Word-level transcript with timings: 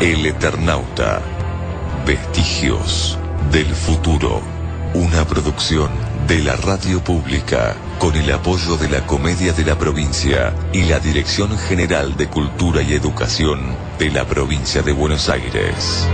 El 0.00 0.24
Eternauta. 0.26 1.20
Vestigios 2.06 3.18
del 3.50 3.66
futuro. 3.74 4.40
Una 4.94 5.26
producción 5.26 5.90
de 6.28 6.38
la 6.38 6.54
radio 6.54 7.02
pública 7.02 7.74
con 7.98 8.14
el 8.14 8.30
apoyo 8.30 8.76
de 8.76 8.88
la 8.88 9.04
Comedia 9.04 9.52
de 9.52 9.64
la 9.64 9.76
Provincia 9.76 10.54
y 10.72 10.84
la 10.84 11.00
Dirección 11.00 11.58
General 11.58 12.16
de 12.16 12.28
Cultura 12.28 12.80
y 12.80 12.94
Educación 12.94 13.76
de 13.98 14.12
la 14.12 14.24
Provincia 14.24 14.82
de 14.82 14.92
Buenos 14.92 15.28
Aires. 15.28 16.06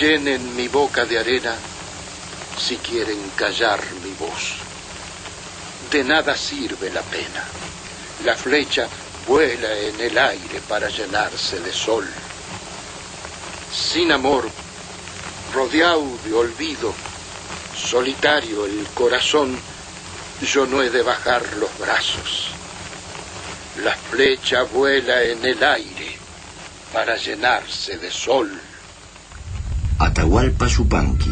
Llenen 0.00 0.56
mi 0.56 0.66
boca 0.66 1.04
de 1.04 1.20
arena 1.20 1.54
si 2.58 2.78
quieren 2.78 3.18
callar 3.36 3.78
mi 4.02 4.10
voz. 4.18 4.56
De 5.92 6.02
nada 6.02 6.36
sirve 6.36 6.90
la 6.90 7.02
pena. 7.02 7.44
La 8.24 8.34
flecha 8.34 8.88
vuela 9.26 9.78
en 9.78 10.00
el 10.00 10.18
aire 10.18 10.60
para 10.68 10.88
llenarse 10.88 11.60
de 11.60 11.72
sol. 11.72 12.06
Sin 13.72 14.12
amor, 14.12 14.48
rodeado 15.52 16.06
de 16.24 16.32
olvido, 16.34 16.92
solitario 17.76 18.66
el 18.66 18.86
corazón, 18.94 19.56
yo 20.42 20.66
no 20.66 20.82
he 20.82 20.90
de 20.90 21.02
bajar 21.02 21.42
los 21.58 21.76
brazos. 21.78 22.50
La 23.82 23.94
flecha 23.94 24.62
vuela 24.62 25.22
en 25.22 25.44
el 25.44 25.62
aire 25.62 26.16
para 26.92 27.16
llenarse 27.16 27.98
de 27.98 28.10
sol. 28.10 28.50
Atahualpa 29.98 30.66
Yupanqui. 30.66 31.23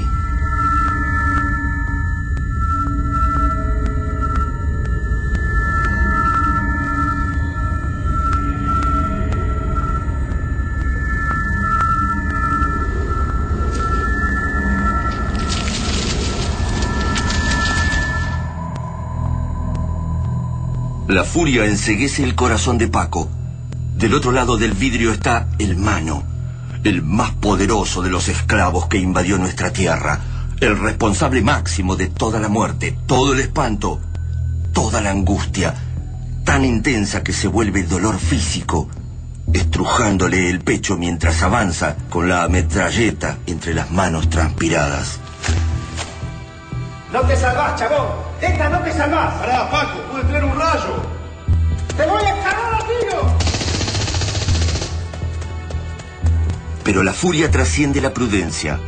La 21.13 21.25
furia 21.25 21.67
enseguece 21.67 22.25
el 22.25 22.35
corazón 22.35 22.79
de 22.79 22.89
Paco. 22.89 23.29
Del 23.99 24.15
otro 24.15 24.33
lado 24.33 24.57
del 24.57 24.73
vidrio 24.73 25.13
está 25.13 25.47
el 25.59 25.77
mano, 25.77 26.23
el 26.85 27.03
más 27.03 27.33
poderoso 27.33 28.01
de 28.01 28.09
los 28.09 28.29
esclavos 28.29 28.87
que 28.87 28.97
invadió 28.97 29.37
nuestra 29.37 29.71
tierra, 29.71 30.21
el 30.61 30.79
responsable 30.79 31.43
máximo 31.43 31.97
de 31.97 32.07
toda 32.07 32.41
la 32.41 32.49
muerte, 32.49 32.97
todo 33.05 33.35
el 33.35 33.41
espanto, 33.41 34.01
toda 34.73 35.03
la 35.03 35.11
angustia, 35.11 35.75
tan 36.45 36.65
intensa 36.65 37.23
que 37.23 37.35
se 37.35 37.47
vuelve 37.47 37.83
dolor 37.83 38.19
físico, 38.19 38.89
estrujándole 39.53 40.49
el 40.49 40.61
pecho 40.61 40.97
mientras 40.97 41.43
avanza 41.43 41.95
con 42.09 42.27
la 42.27 42.49
metralleta 42.49 43.37
entre 43.47 43.75
las 43.75 43.91
manos 43.91 44.31
transpiradas. 44.31 45.21
No 47.13 47.21
te 47.21 47.37
salvás, 47.37 47.79
chabón. 47.79 48.07
Esta 48.41 48.71
no 48.71 48.79
te 48.79 48.91
salvás. 48.95 49.35
Pará, 49.35 49.71
Paco, 49.71 49.99
Pero 56.93 57.05
la 57.05 57.15
furia 57.15 57.51
trasciende 57.51 58.03
la 58.03 58.13
prudencia. 58.13 58.79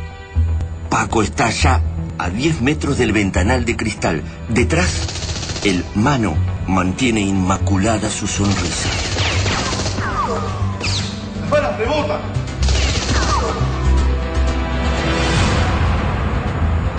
Paco 0.91 1.23
está 1.23 1.49
ya 1.49 1.81
a 2.19 2.29
10 2.29 2.61
metros 2.61 2.99
del 2.99 3.11
ventanal 3.13 3.65
de 3.65 3.75
cristal. 3.75 4.21
Detrás, 4.47 5.07
el 5.63 5.83
mano 5.95 6.35
mantiene 6.67 7.21
inmaculada 7.21 8.11
su 8.11 8.27
sonrisa. 8.27 8.89
¡Fuera, 11.49 11.75
rebota! 11.77 12.19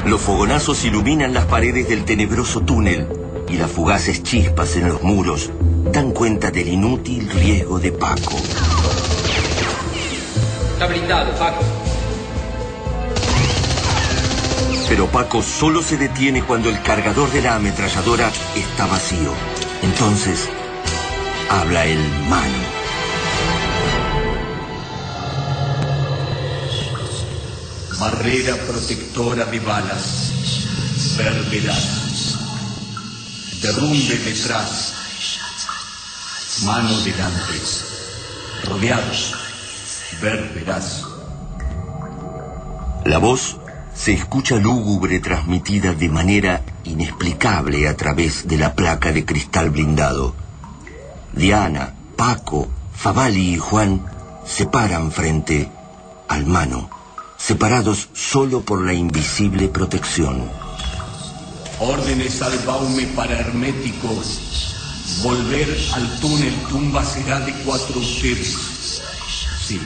Los 0.07 0.21
fogonazos 0.21 0.85
iluminan 0.85 1.33
las 1.33 1.45
paredes 1.45 1.89
del 1.89 2.05
tenebroso 2.05 2.63
túnel 2.63 3.07
y 3.49 3.59
las 3.59 3.71
fugaces 3.71 4.25
chispas 4.25 4.75
en 4.75 4.89
los 4.89 5.05
muros 5.05 5.53
dan 5.93 6.11
cuenta 6.11 6.51
del 6.51 6.67
inútil 6.67 7.31
riesgo 7.31 7.79
de 7.79 7.93
Paco. 7.93 8.35
Está 10.77 10.89
blindado, 10.89 11.33
Paco. 11.39 11.65
Pero 14.87 15.07
Paco 15.07 15.43
solo 15.43 15.83
se 15.83 15.97
detiene 15.97 16.43
cuando 16.45 16.69
el 16.69 16.83
cargador 16.83 17.33
de 17.33 17.41
la 17.41 17.55
ametralladora 17.55 18.31
está 18.55 18.85
vacío. 18.85 19.33
Entonces, 19.83 20.51
habla 21.49 21.87
el 21.87 21.99
mano. 22.29 22.59
Barrera 27.99 28.57
protectora 28.57 29.47
de 29.47 29.61
balas. 29.61 31.15
Vervedad. 31.17 31.85
Derrumbe 33.63 34.15
detrás. 34.19 34.93
Mano 36.65 37.01
delante. 37.01 37.63
Rodeados. 38.65 39.46
Ver 40.21 40.51
verás. 40.55 41.05
La 43.05 43.19
voz 43.19 43.59
se 43.95 44.13
escucha 44.13 44.57
lúgubre 44.57 45.21
transmitida 45.21 45.93
de 45.93 46.09
manera 46.09 46.63
inexplicable 46.85 47.89
a 47.89 47.97
través 47.97 48.47
de 48.47 48.59
la 48.59 48.75
placa 48.75 49.13
de 49.13 49.25
cristal 49.25 49.71
blindado. 49.71 50.35
Diana, 51.33 51.95
Paco, 52.17 52.69
Favali 52.95 53.55
y 53.55 53.59
Juan 53.59 54.05
se 54.45 54.67
paran 54.67 55.13
frente 55.13 55.71
al 56.29 56.47
mano, 56.47 56.91
separados 57.37 58.09
solo 58.13 58.63
por 58.63 58.85
la 58.85 58.95
invisible 58.95 59.69
protección. 59.69 60.51
Órdenes 61.79 62.41
al 62.43 62.59
baume 62.61 63.07
para 63.15 63.39
herméticos. 63.39 65.23
Volver 65.23 65.69
al 65.95 66.21
túnel 66.21 66.55
tumba 66.69 67.05
será 67.05 67.41
de 67.41 67.53
cuatro 67.65 68.01
ustedes. 68.01 69.03
Sí. 69.67 69.81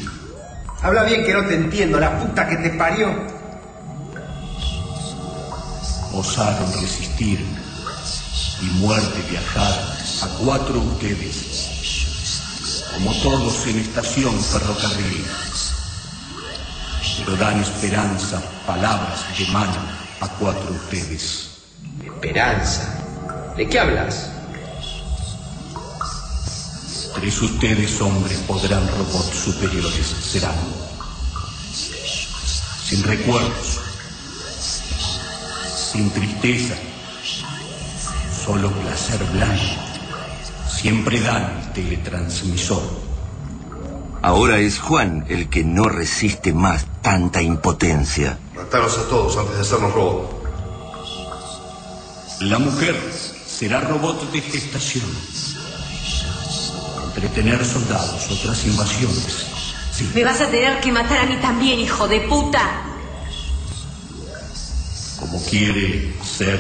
Habla 0.83 1.05
bien 1.05 1.25
que 1.25 1.35
no 1.35 1.45
te 1.45 1.55
entiendo, 1.55 2.01
la 2.01 2.19
puta 2.19 2.49
que 2.49 2.57
te 2.57 2.71
parió. 2.71 3.13
Osaron 6.15 6.73
resistir 6.81 7.45
y 8.63 8.65
muerte 8.79 9.23
viajar 9.31 9.73
a 10.23 10.27
cuatro 10.43 10.81
ustedes, 10.81 12.87
como 12.95 13.13
todos 13.21 13.67
en 13.67 13.79
estación 13.79 14.41
ferrocarril. 14.41 15.25
Pero 17.19 17.37
dan 17.37 17.61
esperanza, 17.61 18.41
palabras 18.67 19.21
de 19.39 19.47
mano 19.53 19.77
a 20.21 20.29
cuatro 20.29 20.71
ustedes. 20.71 21.51
Esperanza. 22.03 22.95
¿De 23.55 23.69
qué 23.69 23.81
hablas? 23.81 24.31
Tres 27.15 27.43
ustedes, 27.43 28.01
hombres, 28.01 28.39
podrán 28.47 28.87
robots 28.87 29.35
superiores, 29.35 30.07
serán. 30.07 30.55
Sin 32.85 33.03
recuerdos, 33.03 33.81
sin 35.93 36.11
tristeza, 36.11 36.75
solo 38.45 38.71
placer 38.71 39.23
blanco. 39.33 39.63
Siempre 40.69 41.21
dan 41.21 41.61
el 41.61 41.73
teletransmisor. 41.73 42.83
Ahora 44.23 44.59
es 44.59 44.79
Juan 44.79 45.25
el 45.29 45.49
que 45.49 45.65
no 45.65 45.89
resiste 45.89 46.53
más 46.53 46.87
tanta 47.03 47.43
impotencia. 47.43 48.39
Mataros 48.55 48.99
a 48.99 49.09
todos 49.09 49.37
antes 49.37 49.57
de 49.57 49.61
hacernos 49.63 49.93
robots. 49.93 50.35
La 52.41 52.59
mujer 52.59 52.97
será 53.47 53.81
robot 53.81 54.31
de 54.33 54.41
gestación. 54.41 55.05
Entretener 57.23 57.63
soldados, 57.67 58.31
otras 58.31 58.67
invasiones. 58.67 59.47
Sí. 59.93 60.11
Me 60.15 60.25
vas 60.25 60.41
a 60.41 60.47
tener 60.47 60.81
que 60.81 60.91
matar 60.91 61.19
a 61.19 61.27
mí 61.27 61.37
también, 61.37 61.79
hijo 61.79 62.09
de 62.09 62.21
puta. 62.23 62.63
Como 65.19 65.39
quiere 65.45 66.15
ser 66.25 66.59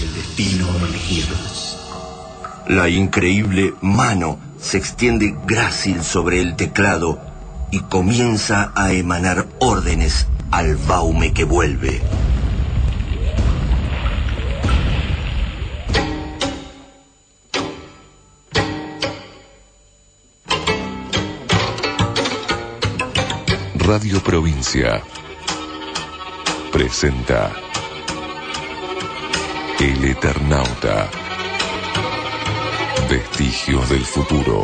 el 0.00 0.14
destino 0.14 0.68
elegido. 0.86 1.34
La 2.68 2.88
increíble 2.88 3.74
mano 3.80 4.38
se 4.60 4.78
extiende 4.78 5.34
grácil 5.46 6.04
sobre 6.04 6.40
el 6.42 6.54
teclado 6.54 7.20
y 7.72 7.80
comienza 7.80 8.70
a 8.76 8.92
emanar 8.92 9.48
órdenes 9.58 10.28
al 10.52 10.76
baume 10.76 11.32
que 11.32 11.42
vuelve. 11.42 12.00
Radio 23.88 24.20
Provincia 24.20 25.02
presenta 26.70 27.50
El 29.80 30.04
Eternauta. 30.04 31.08
Vestigios 33.08 33.88
del 33.88 34.04
futuro. 34.04 34.62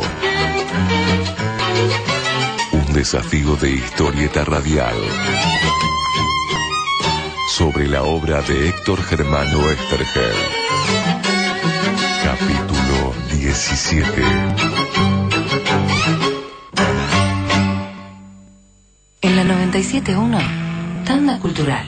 Un 2.71 2.93
desafío 2.93 3.55
de 3.55 3.71
historieta 3.71 4.45
radial. 4.45 4.95
Sobre 7.49 7.87
la 7.87 8.03
obra 8.03 8.43
de 8.43 8.69
Héctor 8.69 9.01
Germano 9.01 9.71
Estergel. 9.71 10.35
Capítulo 12.23 13.15
17. 13.31 15.14
97.1, 19.75 21.03
Tanda 21.03 21.37
Cultural. 21.37 21.85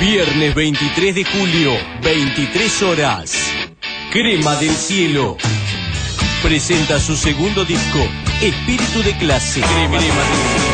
Viernes 0.00 0.54
23 0.56 1.14
de 1.14 1.24
julio, 1.24 1.70
23 2.02 2.82
horas. 2.82 3.52
Crema 4.10 4.56
del 4.56 4.74
Cielo. 4.74 5.36
Presenta 6.42 6.98
su 6.98 7.16
segundo 7.16 7.64
disco, 7.64 8.00
Espíritu 8.42 9.04
de 9.04 9.16
Clase. 9.18 9.60
Crema, 9.60 10.00
del 10.00 10.10
Cielo. 10.10 10.70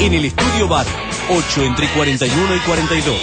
En 0.00 0.14
el 0.14 0.24
Estudio 0.24 0.66
Bar, 0.66 0.86
8 1.30 1.62
entre 1.62 1.86
41 1.90 2.56
y 2.56 2.58
42. 2.58 3.20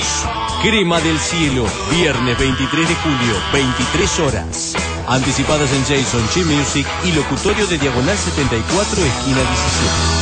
Crema 0.62 1.02
del 1.02 1.19
Cielo, 1.19 1.66
viernes 1.92 2.40
23 2.40 2.88
de 2.88 2.95
julio, 2.95 3.36
23 3.52 4.19
horas. 4.19 4.75
Anticipadas 5.09 5.71
en 5.73 5.83
Jason 5.83 6.29
Chi 6.31 6.44
Music 6.44 6.85
y 7.03 7.11
locutorio 7.13 7.65
de 7.65 7.79
Diagonal 7.79 8.15
74, 8.15 9.03
esquina 9.03 9.41
17. 9.41 10.19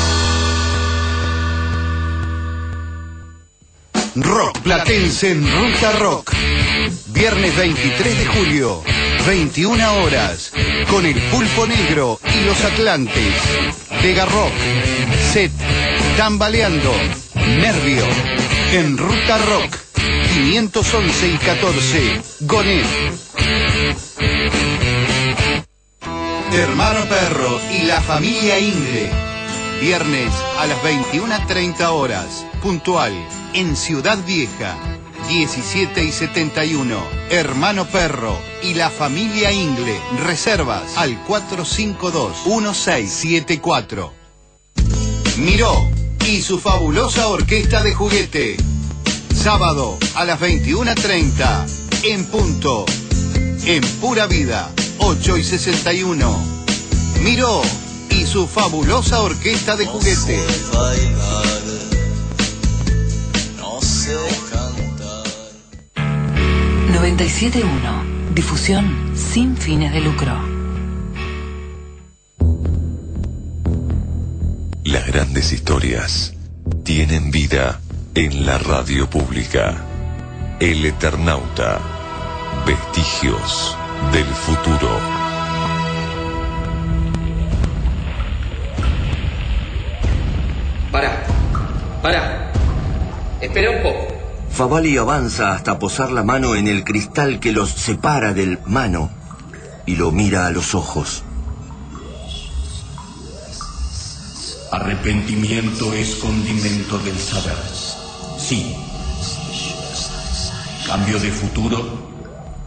Rock 4.15 4.59
Platense 4.61 5.31
en 5.31 5.45
Ruta 5.45 5.91
Rock. 5.99 6.33
Viernes 7.07 7.53
23 7.57 8.17
de 8.17 8.25
julio, 8.27 8.81
21 9.27 9.93
horas, 10.03 10.53
con 10.89 11.05
el 11.05 11.21
Pulpo 11.31 11.67
Negro 11.67 12.17
y 12.23 12.45
los 12.45 12.63
Atlantes. 12.63 13.33
Vega 14.01 14.25
Rock, 14.25 14.53
Set, 15.33 15.51
Tambaleando, 16.15 16.93
Nervio, 17.35 18.05
en 18.71 18.97
Ruta 18.97 19.37
Rock. 19.49 19.75
511 20.33 21.27
y 21.27 21.37
14, 21.37 22.21
Gonet. 22.41 23.26
Hermano 26.51 27.05
Perro 27.09 27.59
y 27.71 27.83
la 27.83 28.01
familia 28.01 28.57
Ingle. 28.57 29.11
Viernes 29.81 30.31
a 30.57 30.65
las 30.65 30.81
21.30 30.81 31.91
horas, 31.91 32.45
puntual, 32.63 33.13
en 33.53 33.75
Ciudad 33.75 34.17
Vieja, 34.25 34.75
17 35.27 36.05
y 36.05 36.11
71. 36.11 36.97
Hermano 37.29 37.85
Perro 37.85 38.39
y 38.63 38.73
la 38.75 38.89
familia 38.89 39.51
Ingle. 39.51 39.99
Reservas 40.23 40.95
al 40.95 41.21
452-1674. 41.27 44.11
Miró 45.38 45.91
y 46.25 46.41
su 46.41 46.59
fabulosa 46.59 47.27
orquesta 47.27 47.83
de 47.83 47.94
juguete. 47.94 48.55
Sábado 49.35 49.97
a 50.15 50.23
las 50.23 50.39
21.30, 50.39 51.67
en 52.03 52.25
punto, 52.25 52.85
en 53.65 53.83
pura 53.99 54.27
vida. 54.27 54.71
8 54.99 55.38
y 55.38 55.44
61. 55.44 56.44
Miró 57.23 57.61
y 58.09 58.25
su 58.25 58.47
fabulosa 58.47 59.21
orquesta 59.21 59.75
de 59.75 59.85
juguete. 59.85 60.39
No 63.57 63.81
sé 63.81 64.15
cantar. 64.51 65.23
97.1. 66.94 68.33
Difusión 68.33 69.13
sin 69.15 69.57
fines 69.57 69.94
de 69.94 70.01
lucro. 70.01 70.57
Las 74.83 75.05
grandes 75.07 75.51
historias 75.51 76.33
tienen 76.83 77.31
vida 77.31 77.81
en 78.15 78.45
la 78.45 78.57
radio 78.57 79.09
pública. 79.09 79.83
El 80.59 80.85
Eternauta. 80.85 81.79
Vestigios 82.65 83.77
del 84.11 84.25
futuro. 84.25 84.76
Para. 92.07 92.51
Espera 93.42 93.71
un 93.71 93.83
poco. 93.83 94.07
Favali 94.50 94.98
avanza 94.98 95.54
hasta 95.54 95.77
posar 95.77 96.09
la 96.12 96.24
mano 96.24 96.56
en 96.56 96.68
el 96.68 96.83
cristal 96.86 97.39
que 97.39 97.51
los 97.51 97.69
separa 97.69 98.33
del 98.33 98.59
mano 98.65 99.09
y 99.86 99.98
lo 99.98 100.12
mira 100.12 100.48
a 100.48 100.51
los 100.51 100.74
ojos. 100.74 101.24
Arrepentimiento 104.71 105.94
es 105.94 106.15
condimento 106.15 106.98
del 107.00 107.18
saber. 107.18 107.57
Sí. 108.38 108.75
Cambio 110.86 111.19
de 111.19 111.31
futuro 111.31 112.07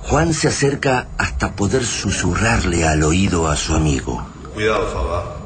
Juan 0.02 0.34
se 0.34 0.48
acerca 0.48 1.08
hasta 1.16 1.56
poder 1.56 1.86
susurrarle 1.86 2.86
al 2.86 3.02
oído 3.04 3.48
a 3.48 3.56
su 3.56 3.74
amigo. 3.74 4.26
Cuidado, 4.52 4.86
Faba. 4.88 5.36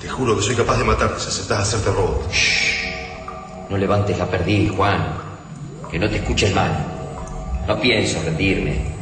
Te 0.00 0.08
juro 0.08 0.36
que 0.36 0.42
soy 0.42 0.54
capaz 0.54 0.76
de 0.76 0.84
matarte 0.84 1.18
si 1.20 1.28
aceptas 1.28 1.60
hacerte 1.60 1.90
robot. 1.90 2.30
Shh. 2.30 2.73
No 3.70 3.76
levantes 3.76 4.18
la 4.18 4.26
perdiz, 4.26 4.70
Juan. 4.72 5.14
Que 5.90 5.98
no 5.98 6.08
te 6.08 6.16
escuches 6.16 6.54
mal. 6.54 6.72
No 7.66 7.80
pienso 7.80 8.20
rendirme. 8.22 8.94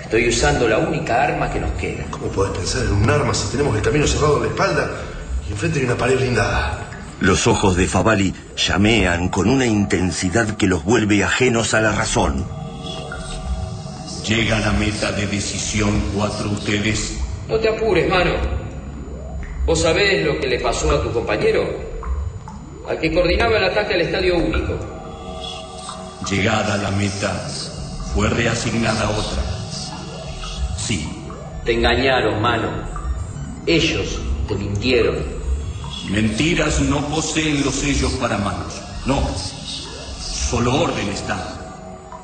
Estoy 0.00 0.28
usando 0.28 0.66
la 0.66 0.78
única 0.78 1.22
arma 1.22 1.50
que 1.50 1.60
nos 1.60 1.70
queda. 1.72 2.04
¿Cómo 2.10 2.28
puedes 2.28 2.56
pensar 2.56 2.82
en 2.84 2.92
un 2.92 3.10
arma 3.10 3.34
si 3.34 3.50
tenemos 3.50 3.76
el 3.76 3.82
camino 3.82 4.06
cerrado 4.06 4.36
en 4.38 4.44
la 4.44 4.48
espalda 4.48 4.90
y 5.46 5.52
enfrente 5.52 5.80
hay 5.80 5.84
una 5.84 5.96
pared 5.96 6.16
blindada? 6.16 6.88
Los 7.20 7.46
ojos 7.46 7.76
de 7.76 7.86
Favali 7.86 8.32
llamean 8.56 9.28
con 9.28 9.50
una 9.50 9.66
intensidad 9.66 10.56
que 10.56 10.66
los 10.66 10.84
vuelve 10.84 11.24
ajenos 11.24 11.74
a 11.74 11.80
la 11.80 11.92
razón. 11.92 12.46
Llega 14.26 14.60
la 14.60 14.72
meta 14.72 15.12
de 15.12 15.26
decisión 15.26 15.90
cuatro 16.14 16.50
ustedes. 16.50 17.18
No 17.48 17.58
te 17.58 17.68
apures, 17.68 18.08
mano. 18.08 18.32
¿Vos 19.66 19.82
sabés 19.82 20.24
lo 20.24 20.38
que 20.38 20.46
le 20.46 20.60
pasó 20.60 20.90
a 20.92 21.02
tu 21.02 21.12
compañero? 21.12 21.87
Al 22.88 22.98
que 22.98 23.12
coordinaba 23.12 23.58
el 23.58 23.64
ataque 23.64 23.94
al 23.94 24.00
estadio 24.00 24.38
único. 24.38 24.78
Llegada 26.30 26.78
la 26.78 26.90
meta, 26.90 27.32
fue 28.14 28.30
reasignada 28.30 29.10
otra. 29.10 29.42
Sí. 30.76 31.06
Te 31.64 31.74
engañaron, 31.74 32.40
mano. 32.40 32.68
Ellos 33.66 34.18
te 34.48 34.54
mintieron. 34.54 35.16
Mentiras 36.10 36.80
no 36.80 37.06
poseen 37.08 37.62
los 37.62 37.74
sellos 37.74 38.12
para 38.12 38.38
manos. 38.38 38.80
No. 39.04 39.20
Solo 40.18 40.82
orden 40.82 41.08
está. 41.08 41.58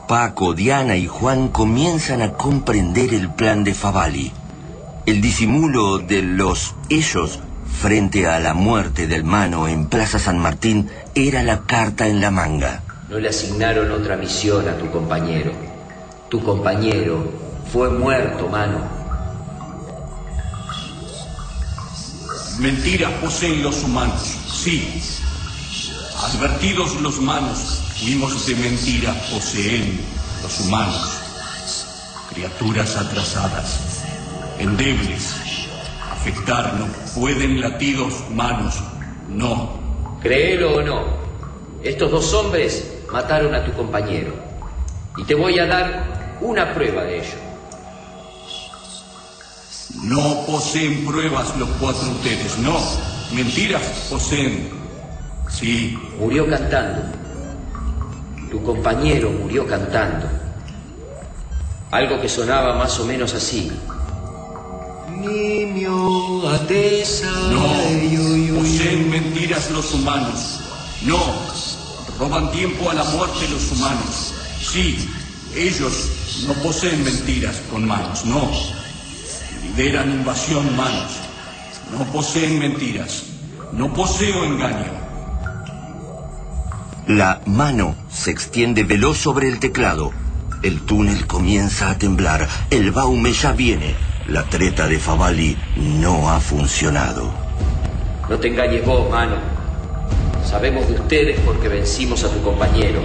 Paco, 0.09 0.55
Diana 0.55 0.97
y 0.97 1.07
Juan 1.07 1.49
comienzan 1.49 2.23
a 2.23 2.33
comprender 2.33 3.13
el 3.13 3.31
plan 3.31 3.65
de 3.65 3.75
Favali. 3.75 4.33
El 5.05 5.21
disimulo 5.21 5.99
de 5.99 6.23
los 6.23 6.75
ellos 6.89 7.41
frente 7.81 8.27
a 8.27 8.41
la 8.41 8.55
muerte 8.55 9.07
del 9.07 9.25
mano 9.25 9.69
en 9.69 9.87
Plaza 9.89 10.19
San 10.19 10.39
Martín 10.39 10.89
era 11.15 11.43
la 11.43 11.63
carta 11.67 12.09
en 12.09 12.21
la 12.21 12.31
manga. 12.31 12.83
No 13.09 13.19
le 13.19 13.29
asignaron 13.29 13.91
otra 13.91 14.17
misión 14.17 14.69
a 14.69 14.79
tu 14.79 14.91
compañero. 14.91 15.53
Tu 16.31 16.43
compañero 16.43 17.31
fue 17.73 17.91
muerto, 17.91 18.49
mano. 18.49 18.79
Mentiras 22.59 23.13
poseen 23.21 23.63
los 23.63 23.83
humanos, 23.83 24.23
sí. 24.63 25.03
Advertidos 26.23 27.01
los 27.03 27.21
manos, 27.21 27.83
fuimos 27.99 28.47
de 28.47 28.55
mentiras 28.55 29.17
poseen 29.31 30.01
los 30.43 30.61
humanos. 30.61 31.21
Criaturas 32.31 32.97
atrasadas, 32.97 34.03
endebles. 34.59 35.44
Pueden 37.15 37.61
latidos 37.61 38.15
manos, 38.31 38.83
no. 39.29 39.79
Créelo 40.23 40.77
o 40.77 40.83
no, 40.83 41.05
estos 41.83 42.11
dos 42.11 42.33
hombres 42.33 43.03
mataron 43.13 43.55
a 43.55 43.65
tu 43.65 43.73
compañero. 43.73 44.33
Y 45.17 45.25
te 45.25 45.35
voy 45.35 45.59
a 45.59 45.67
dar 45.67 46.39
una 46.41 46.73
prueba 46.73 47.03
de 47.05 47.19
ello. 47.19 47.39
No 50.03 50.45
poseen 50.47 51.05
pruebas 51.07 51.57
los 51.57 51.69
cuatro 51.81 52.09
ustedes, 52.11 52.59
no. 52.59 52.79
Mentiras 53.33 53.83
poseen. 54.11 54.71
Sí. 55.49 55.99
Murió 56.19 56.49
cantando. 56.49 57.03
Tu 58.51 58.63
compañero 58.63 59.31
murió 59.31 59.67
cantando. 59.67 60.27
Algo 61.91 62.21
que 62.21 62.29
sonaba 62.29 62.77
más 62.77 62.99
o 62.99 63.05
menos 63.05 63.35
así. 63.35 63.71
No, 67.51 68.61
poseen 68.61 69.11
mentiras 69.11 69.71
los 69.71 69.95
humanos. 69.95 70.61
No, 71.03 71.19
roban 72.19 72.51
tiempo 72.53 72.91
a 72.91 72.95
la 72.95 73.05
muerte 73.05 73.49
los 73.51 73.73
humanos. 73.73 74.35
Sí, 74.61 75.09
ellos 75.55 76.11
no 76.47 76.55
poseen 76.55 77.03
mentiras 77.05 77.63
con 77.71 77.87
manos, 77.87 78.25
no. 78.25 78.51
Lideran 79.63 80.11
invasión 80.11 80.77
manos. 80.77 81.13
No 81.97 82.05
poseen 82.07 82.59
mentiras. 82.59 83.25
No 83.73 83.93
poseo 83.93 84.45
engaño. 84.45 84.93
La 87.07 87.41
mano 87.47 87.95
se 88.11 88.31
extiende 88.31 88.85
veloz 88.85 89.19
sobre 89.19 89.49
el 89.49 89.59
teclado. 89.59 90.13
El 90.63 90.81
túnel 90.81 91.27
comienza 91.27 91.91
a 91.91 91.99
temblar. 91.99 92.49
El 92.71 92.93
baume 92.93 93.33
ya 93.33 93.53
viene. 93.53 93.95
La 94.29 94.43
treta 94.45 94.89
de 94.89 94.99
Favali 94.99 95.55
no 95.77 96.31
ha 96.31 96.41
funcionado. 96.41 97.31
No 98.31 98.39
te 98.39 98.49
engañes 98.49 98.83
vos, 98.87 99.11
mano. 99.11 99.37
Sabemos 100.43 100.89
de 100.89 100.95
ustedes 100.95 101.39
porque 101.41 101.69
vencimos 101.69 102.25
a 102.25 102.31
tu 102.31 102.41
compañero. 102.41 103.03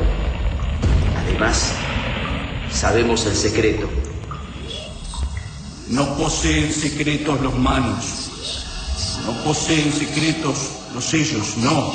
Además, 1.17 1.73
sabemos 2.71 3.25
el 3.25 3.35
secreto. 3.35 3.89
No 5.89 6.15
poseen 6.15 6.71
secretos 6.71 7.41
los 7.41 7.53
manos. 7.55 9.19
No 9.25 9.33
poseen 9.43 9.91
secretos 9.91 10.69
los 10.93 11.03
sellos, 11.03 11.57
no. 11.57 11.91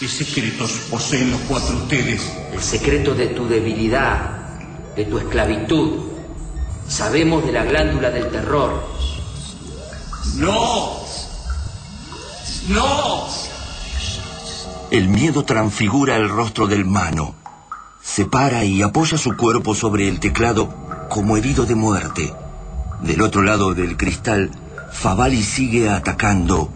¿Qué 0.00 0.08
secretos 0.08 0.72
poseen 0.90 1.30
los 1.30 1.40
cuatro 1.42 1.76
ustedes? 1.76 2.32
El 2.52 2.60
secreto 2.60 3.14
de 3.14 3.28
tu 3.28 3.46
debilidad, 3.46 4.48
de 4.96 5.04
tu 5.04 5.16
esclavitud. 5.18 6.05
Sabemos 6.88 7.44
de 7.44 7.52
la 7.52 7.64
glándula 7.64 8.10
del 8.10 8.28
terror. 8.28 8.84
¡No! 10.36 11.00
¡No! 12.68 13.26
El 14.90 15.08
miedo 15.08 15.44
transfigura 15.44 16.16
el 16.16 16.28
rostro 16.28 16.66
del 16.66 16.84
mano. 16.84 17.34
Se 18.02 18.24
para 18.24 18.64
y 18.64 18.82
apoya 18.82 19.18
su 19.18 19.36
cuerpo 19.36 19.74
sobre 19.74 20.08
el 20.08 20.20
teclado 20.20 20.72
como 21.08 21.36
herido 21.36 21.66
de 21.66 21.74
muerte. 21.74 22.32
Del 23.02 23.20
otro 23.20 23.42
lado 23.42 23.74
del 23.74 23.96
cristal, 23.96 24.50
Favali 24.92 25.42
sigue 25.42 25.90
atacando 25.90 26.70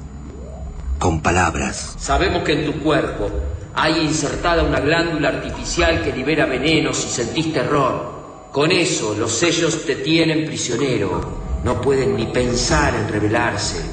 con 0.99 1.21
palabras. 1.21 1.95
Sabemos 1.99 2.43
que 2.43 2.53
en 2.53 2.73
tu 2.73 2.81
cuerpo 2.83 3.31
hay 3.75 4.01
insertada 4.01 4.65
una 4.65 4.81
glándula 4.81 5.29
artificial 5.29 6.03
que 6.03 6.13
libera 6.13 6.47
venenos 6.47 7.05
y 7.07 7.09
sentís 7.09 7.53
terror. 7.53 8.20
Con 8.53 8.73
eso 8.73 9.15
los 9.15 9.33
sellos 9.33 9.85
te 9.87 9.97
tienen 9.97 10.45
prisionero. 10.45 11.41
No 11.63 11.81
pueden 11.81 12.17
ni 12.17 12.27
pensar 12.27 12.95
en 12.95 13.09
rebelarse. 13.09 13.85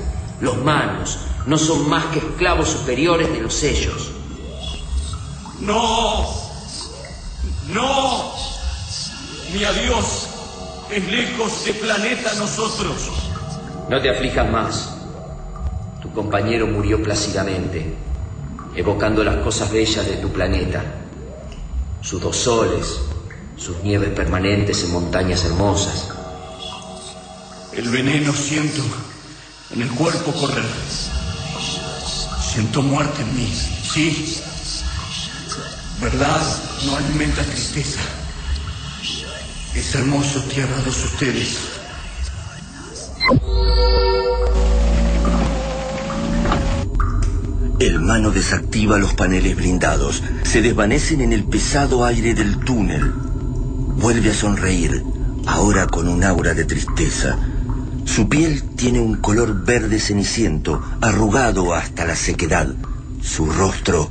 Los 0.42 0.58
manos 0.58 1.20
no 1.46 1.58
son 1.58 1.88
más 1.88 2.06
que 2.06 2.20
esclavos 2.20 2.70
superiores 2.70 3.32
de 3.32 3.42
los 3.42 3.54
sellos. 3.54 4.12
¡No! 5.60 6.26
¡No! 7.74 8.34
Mi 9.54 9.64
adiós 9.64 10.28
es 10.92 11.08
lejos 11.12 11.66
de 11.66 11.74
planeta 11.74 12.34
nosotros. 12.36 13.12
No 13.90 14.02
te 14.02 14.10
aflijas 14.10 14.50
más. 14.50 14.94
Tu 16.02 16.12
compañero 16.12 16.68
murió 16.68 17.02
plácidamente, 17.02 17.94
evocando 18.76 19.24
las 19.24 19.38
cosas 19.38 19.72
bellas 19.72 20.06
de 20.06 20.18
tu 20.18 20.30
planeta. 20.30 20.84
Sus 22.02 22.22
dos 22.22 22.36
soles, 22.38 23.00
sus 23.58 23.84
nieves 23.84 24.10
permanentes 24.10 24.84
en 24.84 24.92
montañas 24.92 25.44
hermosas. 25.46 26.10
El 27.74 27.90
veneno 27.90 28.34
siento 28.34 28.82
en 29.72 29.82
el 29.82 29.90
cuerpo 29.90 30.32
correr. 30.34 30.64
Siento 32.54 32.82
muerte 32.82 33.22
en 33.22 33.36
mí, 33.36 33.54
sí. 33.94 34.42
Verdad 36.02 36.42
no 36.86 36.96
alimenta 36.96 37.44
tristeza. 37.44 38.00
Es 39.76 39.96
hermoso 39.96 40.42
tierrados 40.44 41.04
ustedes. 41.04 41.58
El 47.80 48.00
mano 48.00 48.32
desactiva 48.32 48.98
los 48.98 49.14
paneles 49.14 49.56
blindados. 49.56 50.24
Se 50.44 50.64
desvanecen 50.64 51.22
en 51.22 51.32
el 51.34 51.44
pesado 51.44 52.06
aire 52.06 52.34
del 52.34 52.58
túnel. 52.60 53.14
Vuelve 53.98 54.30
a 54.30 54.34
sonreír, 54.34 55.04
ahora 55.48 55.88
con 55.88 56.08
un 56.08 56.24
aura 56.24 56.54
de 56.54 56.66
tristeza. 56.66 57.36
Su 58.06 58.30
piel 58.30 58.62
tiene 58.76 59.00
un 59.00 59.16
color 59.16 59.66
verde 59.66 60.00
ceniciento, 60.00 60.82
arrugado 61.02 61.74
hasta 61.74 62.06
la 62.06 62.16
sequedad. 62.16 62.68
Su 63.24 63.48
rostro 63.48 64.10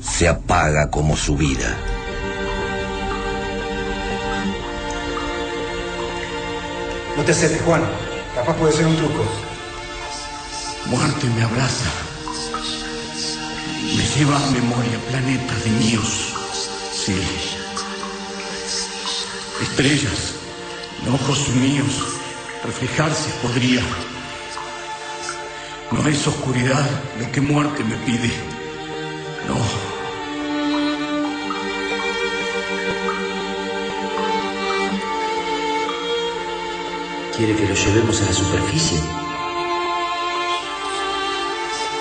se 0.00 0.28
apaga 0.28 0.90
como 0.90 1.14
su 1.14 1.36
vida. 1.36 1.76
No 7.14 7.22
te 7.22 7.32
acerques, 7.32 7.60
Juan. 7.62 7.82
Capaz 8.34 8.56
puede 8.56 8.72
ser 8.72 8.86
un 8.86 8.96
truco. 8.96 9.24
Muerte 10.86 11.26
me 11.36 11.42
abraza. 11.42 11.90
Me 13.94 14.04
lleva 14.16 14.36
a 14.36 14.50
memoria 14.52 14.98
planetas 15.10 15.64
de 15.64 15.70
míos. 15.70 16.34
Sí. 16.94 17.57
Estrellas, 19.60 20.34
en 21.02 21.12
ojos 21.12 21.48
míos, 21.48 22.18
reflejarse 22.64 23.30
podría. 23.42 23.82
No 25.90 26.06
es 26.08 26.26
oscuridad 26.26 26.88
lo 27.18 27.32
que 27.32 27.40
muerte 27.40 27.82
me 27.82 27.96
pide. 27.98 28.30
No. 29.48 29.56
¿Quiere 37.36 37.56
que 37.56 37.66
lo 37.66 37.74
llevemos 37.74 38.22
a 38.22 38.26
la 38.26 38.32
superficie? 38.32 38.98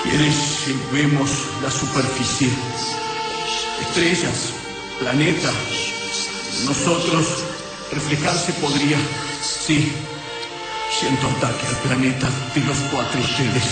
¿Quiere 0.04 0.32
llevemos 0.68 1.32
la 1.64 1.72
superficie? 1.72 2.50
Estrellas, 3.82 4.54
planeta, 5.00 5.52
nosotros, 6.66 7.26
reflejarse 7.92 8.54
podría. 8.54 8.98
Sí, 9.42 9.92
siento 11.00 11.28
ataque 11.28 11.68
al 11.68 11.76
planeta 11.78 12.30
de 12.56 12.62
los 12.62 12.78
cuatro 12.92 13.20
ustedes. 13.20 13.64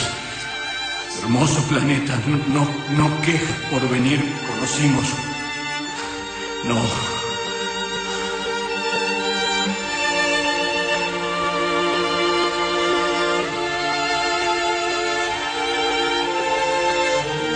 Hermoso 1.22 1.62
planeta, 1.64 2.20
no, 2.48 2.68
no 2.98 3.22
queja 3.22 3.54
por 3.72 3.88
venir, 3.90 4.22
conocimos. 4.48 5.06
No. 6.66 6.82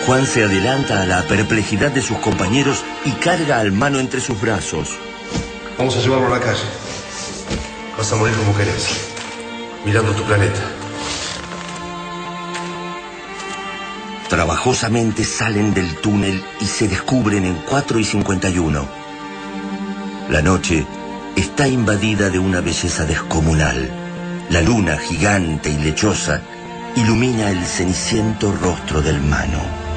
Juan 0.06 0.26
se 0.26 0.44
adelanta 0.44 1.04
a 1.04 1.06
la 1.06 1.22
perplejidad 1.28 1.92
de 1.92 2.02
sus 2.02 2.18
compañeros 2.18 2.84
y 3.06 3.12
carga 3.12 3.60
al 3.60 3.72
mano 3.72 4.00
entre 4.00 4.22
sus 4.22 4.42
brazos. 4.42 4.98
Vamos 5.80 5.96
a 5.96 6.02
llevarlo 6.02 6.28
a 6.28 6.32
la 6.32 6.42
calle. 6.42 6.66
Vas 7.98 8.12
a 8.12 8.18
morir 8.18 8.36
como 8.36 8.54
querés, 8.54 9.14
mirando 9.86 10.12
tu 10.12 10.24
planeta. 10.24 10.60
Trabajosamente 14.28 15.24
salen 15.24 15.74
del 15.74 15.96
túnel 16.02 16.44
y 16.60 16.66
se 16.66 16.90
descubren 16.90 17.46
en 17.46 17.56
4 17.70 17.98
y 17.98 18.04
51. 18.04 18.86
La 20.30 20.42
noche 20.42 20.86
está 21.38 21.70
invadida 21.70 22.30
de 22.30 22.40
una 22.40 22.60
belleza 22.60 23.06
descomunal. 23.06 23.90
La 24.50 24.62
luna, 24.62 24.98
gigante 24.98 25.70
y 25.70 25.78
lechosa, 25.78 26.42
ilumina 26.98 27.52
el 27.52 27.66
ceniciento 27.66 28.52
rostro 28.52 29.00
del 29.02 29.22
mano. 29.22 29.89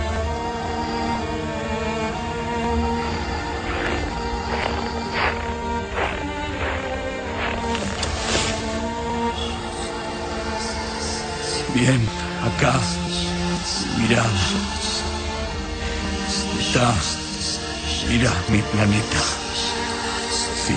Bien, 11.75 12.01
acá, 12.45 12.75
mirad. 13.99 14.27
Está 16.61 16.95
Mira 18.09 18.31
mi 18.49 18.59
planeta. 18.59 19.19
Sí. 20.67 20.75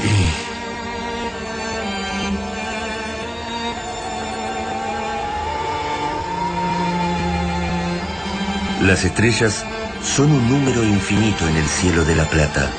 Las 8.82 9.04
estrellas 9.04 9.66
son 10.04 10.32
un 10.32 10.50
número 10.50 10.84
infinito 10.84 11.48
en 11.48 11.58
el 11.58 11.68
cielo 11.68 12.06
de 12.06 12.16
la 12.16 12.26
plata. 12.26 12.70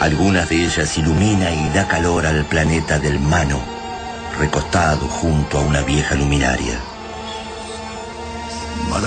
Algunas 0.00 0.48
de 0.48 0.64
ellas 0.64 0.98
ilumina 0.98 1.50
y 1.52 1.68
da 1.70 1.86
calor 1.86 2.26
al 2.26 2.44
planeta 2.44 2.98
del 2.98 3.20
Mano, 3.20 3.60
recostado 4.38 5.06
junto 5.06 5.58
a 5.58 5.62
una 5.62 5.82
vieja 5.82 6.14
luminaria. 6.14 6.87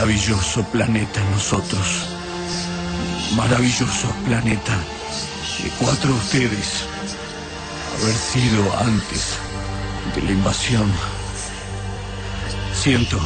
Maravilloso 0.01 0.63
planeta 0.63 1.21
nosotros. 1.29 2.07
Maravilloso 3.35 4.07
planeta. 4.25 4.73
Y 5.63 5.69
cuatro 5.77 6.11
ustedes. 6.15 6.85
Haber 8.01 8.15
sido 8.15 8.79
antes 8.79 9.37
de 10.15 10.23
la 10.23 10.31
invasión. 10.31 10.91
Siento 12.73 13.19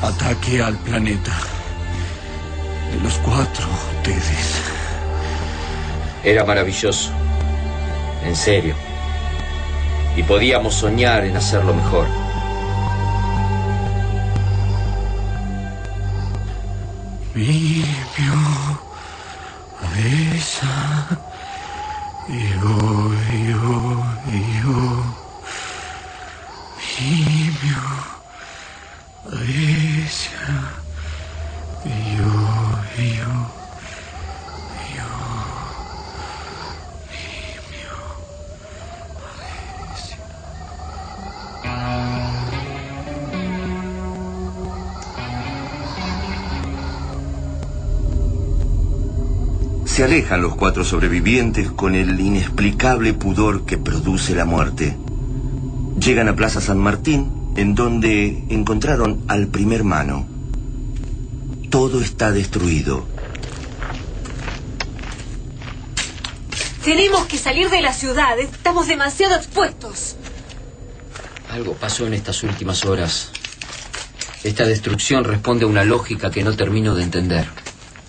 ataque 0.00 0.62
al 0.62 0.78
planeta. 0.78 1.38
De 2.90 3.00
los 3.00 3.12
cuatro 3.18 3.66
ustedes. 3.98 4.54
Era 6.24 6.46
maravilloso. 6.46 7.10
En 8.24 8.34
serio. 8.34 8.74
Y 10.16 10.22
podíamos 10.22 10.76
soñar 10.76 11.26
en 11.26 11.36
hacerlo 11.36 11.74
mejor. 11.74 12.21
Vivio 17.34 18.34
esa 19.96 21.18
io 22.28 22.76
io 23.32 24.04
io 24.26 25.21
Se 49.92 50.04
alejan 50.04 50.40
los 50.40 50.56
cuatro 50.56 50.86
sobrevivientes 50.86 51.70
con 51.70 51.94
el 51.94 52.18
inexplicable 52.18 53.12
pudor 53.12 53.66
que 53.66 53.76
produce 53.76 54.34
la 54.34 54.46
muerte. 54.46 54.96
Llegan 56.00 56.28
a 56.28 56.34
Plaza 56.34 56.62
San 56.62 56.78
Martín, 56.78 57.52
en 57.56 57.74
donde 57.74 58.42
encontraron 58.48 59.22
al 59.28 59.48
primer 59.48 59.84
mano. 59.84 60.26
Todo 61.68 62.00
está 62.00 62.32
destruido. 62.32 63.04
Tenemos 66.82 67.26
que 67.26 67.36
salir 67.36 67.68
de 67.68 67.82
la 67.82 67.92
ciudad. 67.92 68.38
Estamos 68.38 68.88
demasiado 68.88 69.36
expuestos. 69.36 70.16
Algo 71.50 71.74
pasó 71.74 72.06
en 72.06 72.14
estas 72.14 72.42
últimas 72.44 72.86
horas. 72.86 73.30
Esta 74.42 74.64
destrucción 74.64 75.24
responde 75.24 75.66
a 75.66 75.68
una 75.68 75.84
lógica 75.84 76.30
que 76.30 76.42
no 76.42 76.56
termino 76.56 76.94
de 76.94 77.02
entender. 77.02 77.46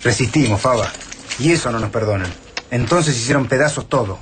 Resistimos, 0.02 0.62
Faba. 0.62 0.90
Y 1.38 1.52
eso 1.52 1.70
no 1.72 1.80
nos 1.80 1.90
perdonan. 1.90 2.30
Entonces 2.70 3.16
hicieron 3.16 3.46
pedazos 3.46 3.88
todo. 3.88 4.18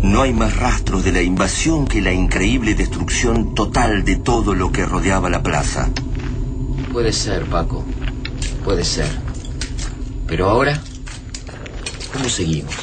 No 0.00 0.22
hay 0.22 0.32
más 0.32 0.56
rastros 0.56 1.04
de 1.04 1.12
la 1.12 1.22
invasión 1.22 1.86
que 1.86 2.00
la 2.00 2.12
increíble 2.12 2.74
destrucción 2.74 3.54
total 3.54 4.04
de 4.04 4.16
todo 4.16 4.54
lo 4.54 4.72
que 4.72 4.84
rodeaba 4.84 5.30
la 5.30 5.42
plaza. 5.42 5.90
Puede 6.92 7.12
ser, 7.12 7.46
Paco. 7.46 7.84
Puede 8.64 8.84
ser. 8.84 9.06
Pero 10.26 10.50
ahora, 10.50 10.80
¿cómo 12.12 12.28
seguimos? 12.28 12.74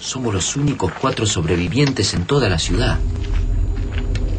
Somos 0.00 0.34
los 0.34 0.56
únicos 0.56 0.92
cuatro 1.00 1.26
sobrevivientes 1.26 2.14
en 2.14 2.24
toda 2.24 2.48
la 2.48 2.58
ciudad. 2.58 2.98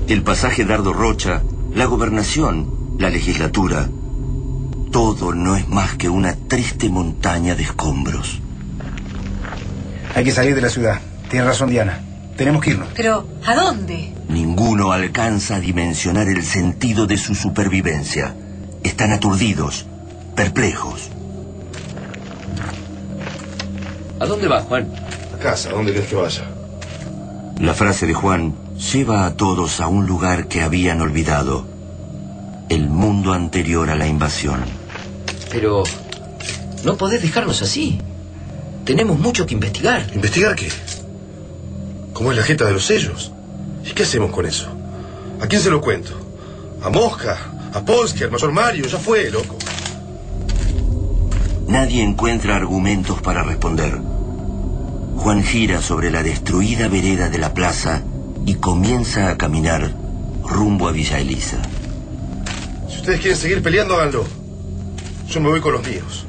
El 0.07 0.23
pasaje 0.23 0.65
Dardo 0.65 0.91
Rocha, 0.91 1.43
la 1.73 1.85
gobernación, 1.85 2.97
la 2.99 3.09
legislatura, 3.09 3.89
todo 4.93 5.33
no 5.33 5.55
es 5.55 5.67
más 5.67 5.95
que 5.95 6.07
una 6.07 6.35
triste 6.35 6.87
montaña 6.87 7.55
de 7.55 7.63
escombros. 7.63 8.39
Hay 10.15 10.23
que 10.23 10.31
salir 10.31 10.53
de 10.53 10.61
la 10.61 10.69
ciudad. 10.69 11.01
Tiene 11.31 11.45
razón 11.45 11.71
Diana. 11.71 11.99
Tenemos 12.37 12.63
que 12.63 12.69
irnos. 12.69 12.89
Pero, 12.95 13.27
¿a 13.43 13.55
dónde? 13.55 14.13
Ninguno 14.29 14.91
alcanza 14.91 15.55
a 15.55 15.59
dimensionar 15.59 16.27
el 16.27 16.43
sentido 16.43 17.07
de 17.07 17.17
su 17.17 17.33
supervivencia. 17.33 18.35
Están 18.83 19.11
aturdidos, 19.11 19.87
perplejos. 20.35 21.09
¿A 24.19 24.25
dónde 24.27 24.47
va, 24.47 24.61
Juan? 24.61 24.93
A 25.33 25.39
casa, 25.39 25.69
¿a 25.69 25.73
dónde 25.73 25.91
quieres 25.91 26.09
que 26.09 26.15
vaya? 26.15 26.43
La 27.59 27.73
frase 27.73 28.05
de 28.05 28.13
Juan 28.13 28.53
lleva 28.93 29.25
a 29.25 29.35
todos 29.35 29.81
a 29.81 29.87
un 29.87 30.05
lugar 30.05 30.47
que 30.47 30.61
habían 30.61 31.01
olvidado. 31.01 31.65
El 32.69 32.89
mundo 32.89 33.33
anterior 33.33 33.89
a 33.89 33.95
la 33.95 34.05
invasión. 34.05 34.82
Pero 35.53 35.83
no 36.83 36.97
podés 36.97 37.21
dejarnos 37.21 37.61
así. 37.61 38.01
Tenemos 38.85 39.19
mucho 39.19 39.45
que 39.45 39.53
investigar. 39.53 40.09
¿Investigar 40.13 40.55
qué? 40.55 40.69
¿Cómo 42.11 42.31
es 42.31 42.37
la 42.37 42.43
jeta 42.43 42.65
de 42.65 42.73
los 42.73 42.85
sellos? 42.85 43.31
¿Y 43.85 43.91
qué 43.91 44.01
hacemos 44.01 44.31
con 44.31 44.47
eso? 44.47 44.67
¿A 45.39 45.47
quién 45.47 45.61
se 45.61 45.69
lo 45.69 45.79
cuento? 45.79 46.11
¿A 46.81 46.89
Mosca? 46.89 47.37
¿A 47.71 47.85
Polsky? 47.85 48.23
¿Al 48.23 48.31
mayor 48.31 48.51
Mario? 48.51 48.87
Ya 48.87 48.97
fue, 48.97 49.29
loco. 49.29 49.55
Nadie 51.67 52.01
encuentra 52.03 52.55
argumentos 52.55 53.21
para 53.21 53.43
responder. 53.43 53.99
Juan 55.17 55.43
gira 55.43 55.83
sobre 55.83 56.09
la 56.09 56.23
destruida 56.23 56.87
vereda 56.87 57.29
de 57.29 57.37
la 57.37 57.53
plaza 57.53 58.01
y 58.45 58.55
comienza 58.55 59.29
a 59.29 59.37
caminar 59.37 59.93
rumbo 60.43 60.87
a 60.87 60.91
Villa 60.91 61.19
Elisa. 61.19 61.61
Si 62.89 62.97
ustedes 62.97 63.21
quieren 63.21 63.37
seguir 63.37 63.61
peleando, 63.61 63.95
háganlo. 63.95 64.42
Yo 65.27 65.41
me 65.41 65.49
voy 65.49 65.61
con 65.61 65.73
los 65.73 65.87
míos. 65.87 66.25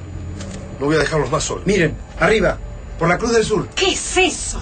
No 0.80 0.86
voy 0.86 0.96
a 0.96 1.00
dejarlos 1.00 1.30
más 1.30 1.44
solos. 1.44 1.66
Miren, 1.66 1.96
arriba, 2.18 2.58
por 2.98 3.08
la 3.08 3.18
Cruz 3.18 3.32
del 3.32 3.44
Sur. 3.44 3.68
¿Qué 3.74 3.92
es 3.92 4.16
eso? 4.16 4.60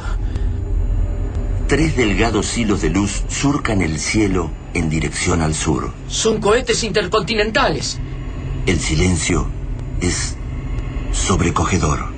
Tres 1.69 1.97
delgados 1.97 2.59
hilos 2.59 2.83
de 2.83 2.91
luz 2.91 3.23
surcan 3.29 3.81
el 3.81 3.99
cielo 3.99 4.51
en 4.75 4.91
dirección 4.91 5.41
al 5.41 5.55
sur. 5.55 5.91
Son 6.09 6.41
cohetes 6.41 6.85
intercontinentales. 6.85 7.99
El 8.67 8.79
silencio 8.79 9.47
es 10.01 10.37
sobrecogedor. 11.13 12.13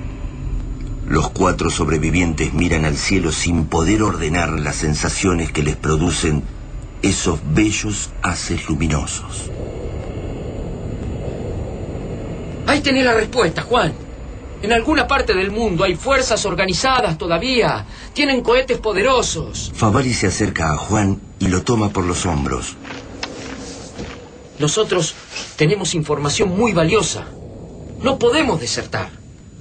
Los 1.07 1.29
cuatro 1.29 1.69
sobrevivientes 1.69 2.53
miran 2.53 2.83
al 2.83 2.97
cielo 2.97 3.31
sin 3.31 3.65
poder 3.65 4.01
ordenar 4.01 4.59
las 4.59 4.77
sensaciones 4.77 5.51
que 5.51 5.63
les 5.63 5.75
producen 5.75 6.43
esos 7.01 7.39
bellos 7.53 8.09
haces 8.23 8.67
luminosos. 8.67 9.51
Ahí 12.67 12.81
tenés 12.81 13.05
la 13.05 13.13
respuesta, 13.13 13.61
Juan. 13.61 13.93
En 14.61 14.73
alguna 14.73 15.07
parte 15.07 15.33
del 15.33 15.51
mundo 15.51 15.83
hay 15.83 15.95
fuerzas 15.95 16.45
organizadas 16.45 17.17
todavía. 17.17 17.85
Tienen 18.13 18.41
cohetes 18.41 18.79
poderosos. 18.79 19.71
Favali 19.75 20.13
se 20.13 20.27
acerca 20.27 20.73
a 20.73 20.77
Juan 20.77 21.21
y 21.39 21.47
lo 21.49 21.61
toma 21.61 21.89
por 21.89 22.05
los 22.05 22.25
hombros. 22.25 22.75
Nosotros 24.57 25.13
tenemos 25.55 25.93
información 25.93 26.49
muy 26.49 26.73
valiosa. 26.73 27.25
No 28.01 28.17
podemos 28.17 28.59
desertar. 28.59 29.09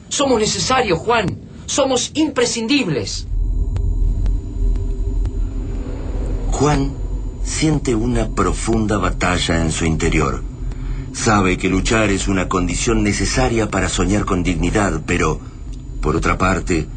Somos 0.09 0.39
necesarios, 0.39 0.99
Juan. 1.01 1.39
Somos 1.67 2.13
imprescindibles. 2.15 3.27
Juan 6.53 6.93
siente 7.43 7.95
una 7.95 8.29
profunda 8.29 8.97
batalla 8.97 9.61
en 9.61 9.73
su 9.73 9.85
interior. 9.85 10.54
Sabe 11.15 11.57
que 11.57 11.69
luchar 11.69 12.11
es 12.11 12.27
una 12.27 12.49
condición 12.49 13.05
necesaria 13.05 13.71
para 13.71 13.89
soñar 13.89 14.25
con 14.25 14.43
dignidad, 14.43 15.01
pero, 15.07 15.41
por 16.01 16.17
otra 16.17 16.37
parte, 16.37 16.89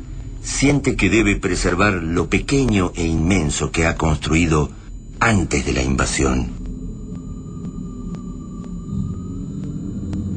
siente 0.41 0.95
que 0.95 1.09
debe 1.09 1.35
preservar 1.35 1.93
lo 1.93 2.27
pequeño 2.27 2.91
e 2.95 3.05
inmenso 3.05 3.71
que 3.71 3.85
ha 3.85 3.95
construido 3.95 4.71
antes 5.19 5.65
de 5.65 5.71
la 5.71 5.83
invasión. 5.83 6.51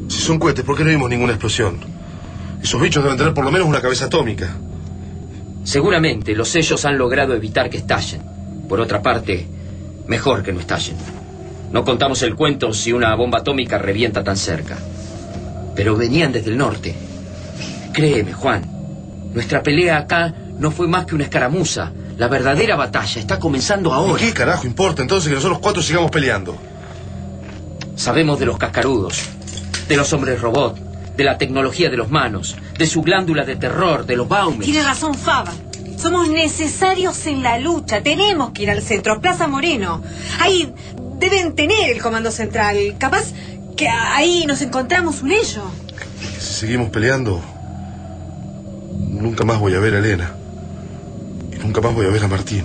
Si 0.09 0.21
son 0.21 0.39
cohetes, 0.39 0.65
¿por 0.65 0.77
qué 0.77 0.85
no 0.85 0.91
vimos 0.91 1.09
ninguna 1.09 1.33
explosión? 1.33 1.79
Esos 2.63 2.81
bichos 2.81 3.03
deben 3.03 3.17
tener 3.17 3.33
por 3.33 3.45
lo 3.45 3.51
menos 3.51 3.67
una 3.67 3.81
cabeza 3.81 4.05
atómica. 4.05 4.59
Seguramente 5.65 6.35
los 6.35 6.51
sellos 6.51 6.85
han 6.85 6.99
logrado 6.99 7.35
evitar 7.35 7.71
que 7.71 7.79
estallen. 7.79 8.23
Por 8.69 8.79
otra 8.79 9.01
parte, 9.01 9.47
mejor 10.07 10.43
que 10.43 10.53
no 10.53 10.61
estallen. 10.61 11.20
No 11.71 11.85
contamos 11.85 12.23
el 12.23 12.35
cuento 12.35 12.73
si 12.73 12.93
una 12.93 13.15
bomba 13.15 13.39
atómica 13.39 13.79
revienta 13.79 14.25
tan 14.25 14.37
cerca. 14.37 14.77
Pero 15.75 15.97
venían 15.97 16.33
desde 16.33 16.51
el 16.51 16.59
norte. 16.59 16.95
Créeme, 17.93 18.33
Juan. 18.33 18.63
Nuestra 19.33 19.63
pelea 19.63 19.99
acá 19.99 20.35
no 20.59 20.71
fue 20.71 20.89
más 20.89 21.07
que 21.07 21.15
una 21.15 21.25
escaramuza. 21.25 21.93
La 22.19 22.29
verdadera 22.29 22.77
batalla 22.77 23.21
está 23.21 23.39
comenzando 23.39 23.93
ahora. 23.93 24.23
¿Y 24.23 24.27
qué 24.27 24.35
carajo 24.35 24.67
importa 24.67 25.03
entonces 25.03 25.29
que 25.29 25.35
nosotros 25.37 25.61
cuatro 25.61 25.83
sigamos 25.83 26.11
peleando? 26.11 26.57
Sabemos 27.95 28.39
de 28.39 28.47
los 28.47 28.59
cascarudos, 28.59 29.23
de 29.89 29.97
los 29.97 30.13
hombres 30.13 30.41
robot, 30.41 30.77
de 31.17 31.25
la 31.25 31.39
tecnología 31.39 31.89
de 31.89 31.97
los 31.97 32.11
manos, 32.11 32.57
de 32.77 32.87
su 32.87 33.03
glándula 33.03 33.45
de 33.45 33.57
terror, 33.57 34.07
de 34.07 34.17
los 34.17 34.29
Baumes. 34.29 34.67
Tiene 34.67 34.83
razón 34.83 35.15
Faba. 35.15 35.53
Somos 35.97 36.29
necesarios 36.29 37.27
en 37.27 37.43
la 37.43 37.59
lucha. 37.59 38.03
Tenemos 38.03 38.51
que 38.51 38.63
ir 38.63 38.71
al 38.71 38.83
centro, 38.83 39.21
Plaza 39.21 39.49
Moreno. 39.49 40.03
Ahí 40.41 40.73
deben 41.21 41.55
tener 41.55 41.91
el 41.91 42.03
comando 42.03 42.31
central. 42.31 42.97
Capaz 42.99 43.33
que 43.77 43.89
ahí 43.89 44.45
nos 44.47 44.61
encontramos 44.63 45.23
un 45.23 45.33
ello. 45.33 45.63
Si 46.39 46.55
seguimos 46.55 46.91
peleando, 46.91 47.41
nunca 49.09 49.45
más 49.45 49.59
voy 49.59 49.75
a 49.75 49.79
ver 49.79 49.95
a 49.95 49.99
Elena. 49.99 50.33
Y 51.53 51.59
nunca 51.59 51.81
más 51.81 51.95
voy 51.95 52.07
a 52.07 52.11
ver 52.11 52.25
a 52.25 52.29
Martín. 52.29 52.65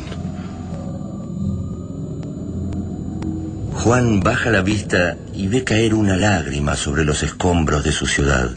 Juan 3.74 4.22
baja 4.22 4.50
la 4.50 4.62
vista 4.62 5.16
y 5.34 5.48
ve 5.48 5.64
caer 5.64 5.94
una 5.94 6.16
lágrima 6.18 6.76
sobre 6.76 7.06
los 7.06 7.22
escombros 7.22 7.84
de 7.84 7.92
su 7.92 8.08
ciudad. 8.08 8.50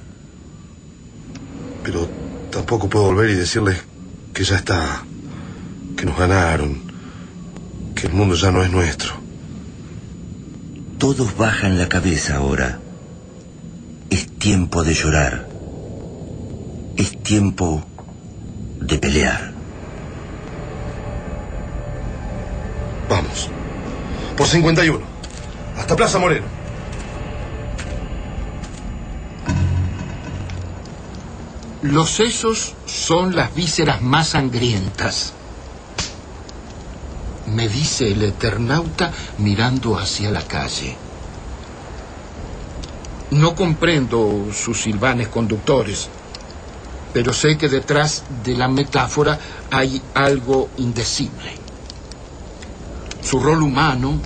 Pero 1.82 2.08
tampoco 2.50 2.88
puedo 2.88 3.06
volver 3.06 3.30
y 3.30 3.34
decirles 3.34 3.84
que 4.32 4.44
ya 4.44 4.56
está, 4.56 5.04
que 5.96 6.06
nos 6.06 6.18
ganaron, 6.18 6.80
que 7.94 8.06
el 8.06 8.14
mundo 8.14 8.36
ya 8.36 8.50
no 8.50 8.62
es 8.62 8.70
nuestro. 8.70 9.27
Todos 10.98 11.36
bajan 11.36 11.78
la 11.78 11.88
cabeza 11.88 12.36
ahora. 12.38 12.80
Es 14.10 14.26
tiempo 14.36 14.82
de 14.82 14.94
llorar. 14.94 15.48
Es 16.96 17.22
tiempo 17.22 17.84
de 18.80 18.98
pelear. 18.98 19.52
Vamos. 23.08 23.48
Por 24.36 24.48
51. 24.48 24.98
Hasta 25.76 25.94
Plaza 25.94 26.18
Moreno. 26.18 26.46
Los 31.82 32.10
sesos 32.10 32.74
son 32.86 33.36
las 33.36 33.54
vísceras 33.54 34.02
más 34.02 34.30
sangrientas. 34.30 35.32
Me 37.54 37.68
dice 37.68 38.12
el 38.12 38.22
Eternauta 38.22 39.10
mirando 39.38 39.98
hacia 39.98 40.30
la 40.30 40.42
calle. 40.42 40.96
No 43.30 43.54
comprendo 43.54 44.48
sus 44.52 44.82
silvanes 44.82 45.28
conductores, 45.28 46.08
pero 47.12 47.32
sé 47.32 47.56
que 47.56 47.68
detrás 47.68 48.24
de 48.44 48.54
la 48.54 48.68
metáfora 48.68 49.38
hay 49.70 50.00
algo 50.14 50.68
indecible. 50.76 51.52
Su 53.22 53.40
rol 53.40 53.62
humano, 53.62 54.20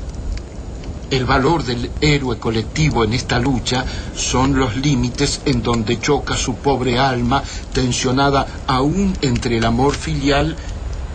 el 1.11 1.25
valor 1.25 1.65
del 1.65 1.91
héroe 2.01 2.39
colectivo 2.39 3.05
en 3.05 3.13
esta 3.13 3.39
lucha 3.39 3.85
son 4.15 4.59
los 4.59 4.77
límites 4.77 5.43
en 5.45 5.63
donde 5.63 6.01
choca 6.01 6.37
su 6.37 6.57
pobre 6.57 6.99
alma 6.99 7.43
tensionada 7.73 8.47
aún 8.67 9.17
entre 9.21 9.59
el 9.59 9.65
amor 9.65 9.95
filial 9.95 10.57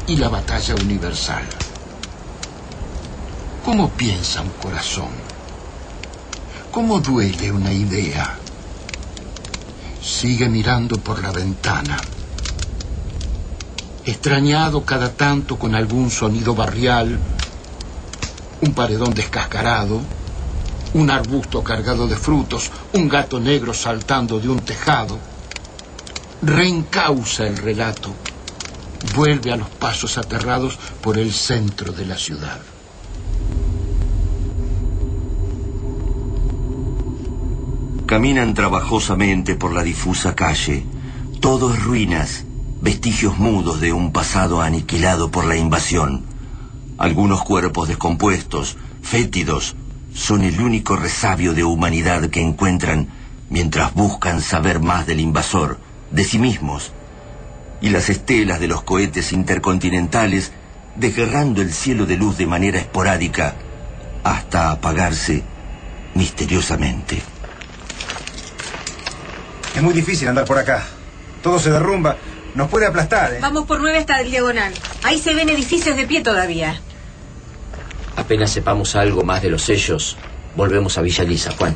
y 0.07 0.15
la 0.15 0.29
batalla 0.29 0.75
universal. 0.75 1.43
¿Cómo 3.67 3.89
piensa 3.89 4.43
un 4.43 4.51
corazón? 4.51 5.09
¿Cómo 6.71 7.01
duele 7.01 7.51
una 7.51 7.73
idea? 7.73 8.37
Sigue 10.01 10.47
mirando 10.47 10.97
por 10.99 11.21
la 11.21 11.33
ventana. 11.33 11.97
Extrañado 14.05 14.85
cada 14.85 15.11
tanto 15.11 15.59
con 15.59 15.75
algún 15.75 16.09
sonido 16.09 16.55
barrial, 16.55 17.19
un 18.61 18.73
paredón 18.73 19.13
descascarado, 19.13 19.99
un 20.93 21.11
arbusto 21.11 21.61
cargado 21.61 22.07
de 22.07 22.15
frutos, 22.15 22.71
un 22.93 23.09
gato 23.09 23.37
negro 23.37 23.73
saltando 23.73 24.39
de 24.39 24.47
un 24.47 24.61
tejado. 24.61 25.19
Reencausa 26.41 27.45
el 27.45 27.57
relato, 27.57 28.13
vuelve 29.13 29.51
a 29.51 29.57
los 29.57 29.69
pasos 29.71 30.17
aterrados 30.17 30.79
por 31.01 31.17
el 31.17 31.33
centro 31.33 31.91
de 31.91 32.05
la 32.05 32.17
ciudad. 32.17 32.61
Caminan 38.07 38.53
trabajosamente 38.53 39.55
por 39.55 39.73
la 39.73 39.83
difusa 39.83 40.33
calle. 40.33 40.85
Todo 41.41 41.73
es 41.73 41.83
ruinas, 41.83 42.45
vestigios 42.81 43.37
mudos 43.37 43.81
de 43.81 43.91
un 43.91 44.13
pasado 44.13 44.61
aniquilado 44.61 45.29
por 45.29 45.43
la 45.43 45.57
invasión. 45.57 46.23
Algunos 46.97 47.43
cuerpos 47.43 47.89
descompuestos, 47.89 48.77
fétidos, 49.01 49.75
son 50.13 50.43
el 50.43 50.61
único 50.61 50.95
resabio 50.95 51.53
de 51.53 51.65
humanidad 51.65 52.29
que 52.29 52.39
encuentran 52.39 53.09
mientras 53.49 53.93
buscan 53.93 54.39
saber 54.39 54.79
más 54.79 55.05
del 55.05 55.19
invasor, 55.19 55.77
de 56.09 56.23
sí 56.23 56.39
mismos. 56.39 56.93
Y 57.81 57.89
las 57.89 58.07
estelas 58.07 58.61
de 58.61 58.69
los 58.69 58.83
cohetes 58.83 59.33
intercontinentales 59.33 60.53
desgarrando 60.95 61.61
el 61.61 61.73
cielo 61.73 62.05
de 62.05 62.15
luz 62.15 62.37
de 62.37 62.47
manera 62.47 62.79
esporádica 62.79 63.55
hasta 64.23 64.71
apagarse 64.71 65.43
misteriosamente. 66.15 67.21
Es 69.77 69.83
muy 69.83 69.93
difícil 69.93 70.27
andar 70.27 70.45
por 70.45 70.57
acá. 70.57 70.83
Todo 71.43 71.59
se 71.59 71.69
derrumba. 71.69 72.17
Nos 72.55 72.67
puede 72.67 72.87
aplastar, 72.87 73.33
¿eh? 73.33 73.37
Vamos 73.39 73.67
por 73.67 73.79
nueve 73.79 73.99
hasta 73.99 74.19
el 74.21 74.31
diagonal. 74.31 74.73
Ahí 75.03 75.19
se 75.19 75.35
ven 75.35 75.49
edificios 75.49 75.95
de 75.95 76.07
pie 76.07 76.21
todavía. 76.21 76.81
Apenas 78.15 78.49
sepamos 78.49 78.95
algo 78.95 79.21
más 79.23 79.43
de 79.43 79.51
los 79.51 79.61
sellos, 79.61 80.17
volvemos 80.55 80.97
a 80.97 81.01
Villa 81.01 81.23
Lisa, 81.23 81.51
Juan. 81.51 81.75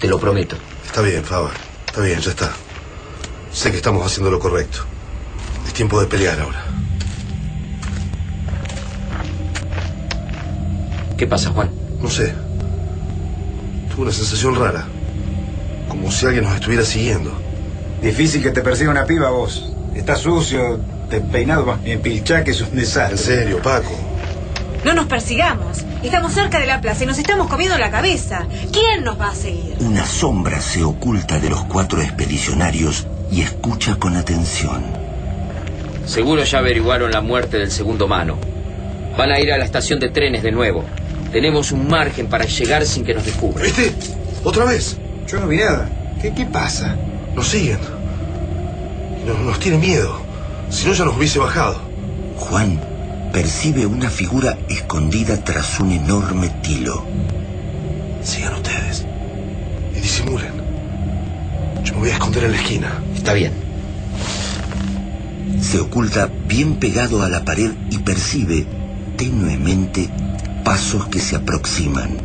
Te 0.00 0.08
lo 0.08 0.18
prometo. 0.18 0.56
Está 0.86 1.02
bien, 1.02 1.22
Fava. 1.22 1.50
Está 1.86 2.00
bien, 2.00 2.18
ya 2.18 2.30
está. 2.30 2.50
Sé 3.52 3.70
que 3.72 3.76
estamos 3.76 4.06
haciendo 4.06 4.30
lo 4.30 4.38
correcto. 4.38 4.78
Es 5.66 5.74
tiempo 5.74 6.00
de 6.00 6.06
pelear 6.06 6.40
ahora. 6.40 6.64
¿Qué 11.18 11.26
pasa, 11.26 11.50
Juan? 11.50 11.70
No 12.00 12.08
sé. 12.08 12.32
Tuve 13.90 14.04
una 14.04 14.12
sensación 14.12 14.54
rara. 14.58 14.88
Como 15.88 16.10
si 16.10 16.26
alguien 16.26 16.44
nos 16.44 16.54
estuviera 16.54 16.84
siguiendo. 16.84 17.32
Difícil 18.02 18.42
que 18.42 18.50
te 18.50 18.60
persiga 18.60 18.90
una 18.90 19.06
piba 19.06 19.30
vos. 19.30 19.72
Estás 19.94 20.20
sucio, 20.20 20.78
despeinado, 21.10 21.78
en 21.84 22.00
pilchaque 22.00 22.52
es 22.52 22.60
un 22.60 22.74
desastre. 22.76 23.12
En 23.12 23.18
serio, 23.18 23.62
Paco. 23.62 23.90
No 24.84 24.94
nos 24.94 25.06
persigamos. 25.06 25.84
Estamos 26.02 26.32
cerca 26.32 26.60
de 26.60 26.66
la 26.66 26.80
plaza 26.80 27.02
y 27.02 27.06
nos 27.06 27.18
estamos 27.18 27.48
comiendo 27.48 27.76
la 27.78 27.90
cabeza. 27.90 28.46
¿Quién 28.72 29.02
nos 29.02 29.20
va 29.20 29.30
a 29.30 29.34
seguir? 29.34 29.74
Una 29.80 30.06
sombra 30.06 30.60
se 30.60 30.84
oculta 30.84 31.40
de 31.40 31.50
los 31.50 31.64
cuatro 31.64 32.00
expedicionarios 32.00 33.06
y 33.30 33.42
escucha 33.42 33.96
con 33.96 34.16
atención. 34.16 34.84
Seguro 36.06 36.44
ya 36.44 36.58
averiguaron 36.58 37.10
la 37.10 37.20
muerte 37.20 37.58
del 37.58 37.70
segundo 37.70 38.06
mano. 38.06 38.38
Van 39.16 39.32
a 39.32 39.40
ir 39.40 39.52
a 39.52 39.58
la 39.58 39.64
estación 39.64 39.98
de 39.98 40.10
trenes 40.10 40.42
de 40.44 40.52
nuevo. 40.52 40.84
Tenemos 41.32 41.72
un 41.72 41.88
margen 41.88 42.28
para 42.28 42.44
llegar 42.44 42.86
sin 42.86 43.04
que 43.04 43.14
nos 43.14 43.24
descubran. 43.24 43.64
¿Viste? 43.64 43.92
¿Otra 44.44 44.64
vez? 44.64 44.96
Yo 45.28 45.40
no 45.40 45.46
vi 45.46 45.58
nada. 45.58 45.88
¿Qué, 46.22 46.32
qué 46.32 46.46
pasa? 46.46 46.96
Nos 47.34 47.48
siguen. 47.48 47.78
Nos, 49.26 49.38
nos 49.40 49.60
tiene 49.60 49.76
miedo. 49.78 50.20
Si 50.70 50.86
no, 50.86 50.94
ya 50.94 51.04
nos 51.04 51.16
hubiese 51.16 51.38
bajado. 51.38 51.80
Juan 52.36 52.80
percibe 53.32 53.84
una 53.84 54.08
figura 54.08 54.58
escondida 54.68 55.36
tras 55.44 55.80
un 55.80 55.92
enorme 55.92 56.48
tilo. 56.62 57.04
Sigan 58.22 58.54
ustedes. 58.54 59.04
Y 59.94 60.00
disimulen. 60.00 60.52
Yo 61.84 61.92
me 61.94 62.00
voy 62.00 62.10
a 62.10 62.14
esconder 62.14 62.44
en 62.44 62.52
la 62.52 62.56
esquina. 62.56 63.02
Está 63.14 63.34
bien. 63.34 63.52
Se 65.60 65.78
oculta 65.78 66.30
bien 66.46 66.76
pegado 66.76 67.22
a 67.22 67.28
la 67.28 67.44
pared 67.44 67.72
y 67.90 67.98
percibe 67.98 68.66
tenuemente 69.16 70.08
pasos 70.64 71.06
que 71.08 71.18
se 71.18 71.36
aproximan. 71.36 72.16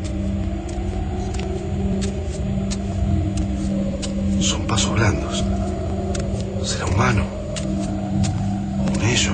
Son 4.40 4.63
pasos 4.74 4.96
blandos. 4.96 5.44
¿Será 6.64 6.88
humano? 6.88 7.24
¿O 8.80 8.92
un 8.92 9.04
ello? 9.04 9.34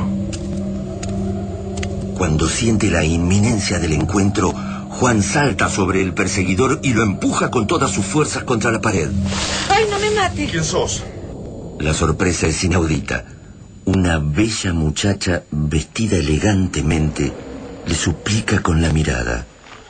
Cuando 2.17 2.49
siente 2.49 2.91
la 2.91 3.05
inminencia 3.05 3.79
del 3.79 3.93
encuentro, 3.93 4.53
Juan 4.89 5.23
salta 5.23 5.69
sobre 5.69 6.01
el 6.01 6.13
perseguidor 6.13 6.81
y 6.83 6.91
lo 6.91 7.03
empuja 7.03 7.49
con 7.49 7.67
todas 7.67 7.89
sus 7.89 8.03
fuerzas 8.05 8.43
contra 8.43 8.69
la 8.69 8.81
pared. 8.81 9.07
¡Ay, 9.69 9.85
no 9.89 9.97
me 9.97 10.11
mate! 10.11 10.45
¿Quién 10.51 10.65
sos? 10.65 11.05
La 11.79 11.93
sorpresa 11.93 12.47
es 12.47 12.61
inaudita. 12.65 13.23
Una 13.85 14.19
bella 14.19 14.73
muchacha 14.73 15.43
vestida 15.51 16.17
elegantemente 16.17 17.31
le 17.87 17.95
suplica 17.95 18.61
con 18.61 18.81
la 18.81 18.91
mirada. 18.91 19.45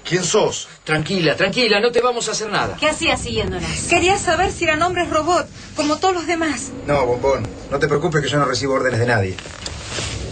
¿Quién 0.09 0.23
sos? 0.23 0.67
Tranquila, 0.85 1.35
tranquila, 1.35 1.79
no 1.79 1.91
te 1.91 2.01
vamos 2.01 2.27
a 2.27 2.31
hacer 2.31 2.49
nada. 2.49 2.75
¿Qué 2.79 2.87
hacía 2.87 3.15
siguiéndonos? 3.15 3.69
Quería 3.87 4.17
saber 4.17 4.51
si 4.51 4.63
eran 4.63 4.81
hombres 4.81 5.07
robot, 5.07 5.47
como 5.75 5.97
todos 5.97 6.15
los 6.15 6.25
demás. 6.25 6.71
No, 6.87 7.05
bombón. 7.05 7.47
No 7.69 7.77
te 7.77 7.87
preocupes 7.87 8.23
que 8.23 8.27
yo 8.27 8.39
no 8.39 8.45
recibo 8.45 8.73
órdenes 8.73 8.99
de 8.99 9.05
nadie. 9.05 9.35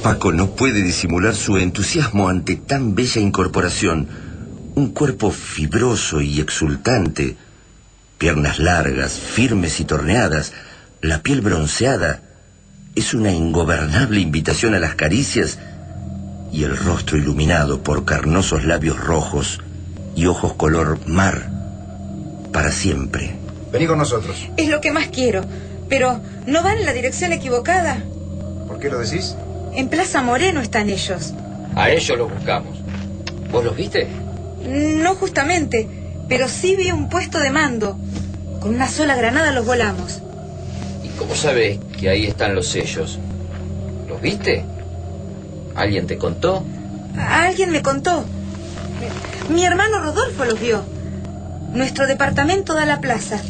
Paco 0.01 0.31
no 0.31 0.55
puede 0.55 0.81
disimular 0.81 1.35
su 1.35 1.59
entusiasmo 1.59 2.27
ante 2.27 2.55
tan 2.55 2.95
bella 2.95 3.21
incorporación. 3.21 4.07
Un 4.73 4.93
cuerpo 4.93 5.29
fibroso 5.29 6.21
y 6.21 6.39
exultante, 6.39 7.37
piernas 8.17 8.57
largas, 8.57 9.13
firmes 9.13 9.79
y 9.79 9.85
torneadas, 9.85 10.53
la 11.01 11.21
piel 11.21 11.41
bronceada. 11.41 12.23
Es 12.95 13.13
una 13.13 13.31
ingobernable 13.31 14.21
invitación 14.21 14.73
a 14.73 14.79
las 14.79 14.95
caricias 14.95 15.59
y 16.51 16.63
el 16.63 16.75
rostro 16.75 17.15
iluminado 17.15 17.83
por 17.83 18.05
carnosos 18.05 18.65
labios 18.65 18.99
rojos 18.99 19.59
y 20.17 20.25
ojos 20.25 20.53
color 20.53 20.99
mar 21.07 21.47
para 22.51 22.71
siempre. 22.71 23.35
Vení 23.71 23.85
con 23.85 23.99
nosotros. 23.99 24.49
Es 24.57 24.67
lo 24.67 24.81
que 24.81 24.91
más 24.91 25.07
quiero. 25.07 25.45
Pero, 25.87 26.19
¿no 26.47 26.63
van 26.63 26.79
en 26.79 26.85
la 26.85 26.93
dirección 26.93 27.31
equivocada? 27.33 28.03
¿Por 28.67 28.79
qué 28.79 28.89
lo 28.89 28.97
decís? 28.97 29.35
En 29.73 29.89
Plaza 29.89 30.23
Moreno 30.23 30.59
están 30.59 30.89
ellos. 30.89 31.33
A 31.75 31.91
ellos 31.91 32.17
los 32.17 32.33
buscamos. 32.33 32.79
¿Vos 33.51 33.63
los 33.63 33.75
viste? 33.75 34.07
No 34.65 35.13
justamente, 35.13 35.87
pero 36.27 36.47
sí 36.49 36.75
vi 36.75 36.91
un 36.91 37.09
puesto 37.09 37.39
de 37.39 37.51
mando. 37.51 37.95
Con 38.59 38.73
una 38.73 38.87
sola 38.87 39.15
granada 39.15 39.51
los 39.51 39.67
volamos. 39.67 40.23
¿Y 41.03 41.09
cómo 41.09 41.35
sabés 41.35 41.79
que 41.99 42.09
ahí 42.09 42.25
están 42.25 42.55
los 42.55 42.67
sellos? 42.67 43.19
¿Los 44.09 44.19
viste? 44.19 44.65
¿Alguien 45.75 46.07
te 46.07 46.17
contó? 46.17 46.63
Alguien 47.15 47.71
me 47.71 47.83
contó. 47.83 48.25
Mi 49.49 49.63
hermano 49.63 49.99
Rodolfo 49.99 50.45
los 50.45 50.59
vio. 50.59 50.83
Nuestro 51.73 52.07
departamento 52.07 52.73
da 52.73 52.83
a 52.83 52.85
la 52.85 53.01
plaza. 53.01 53.41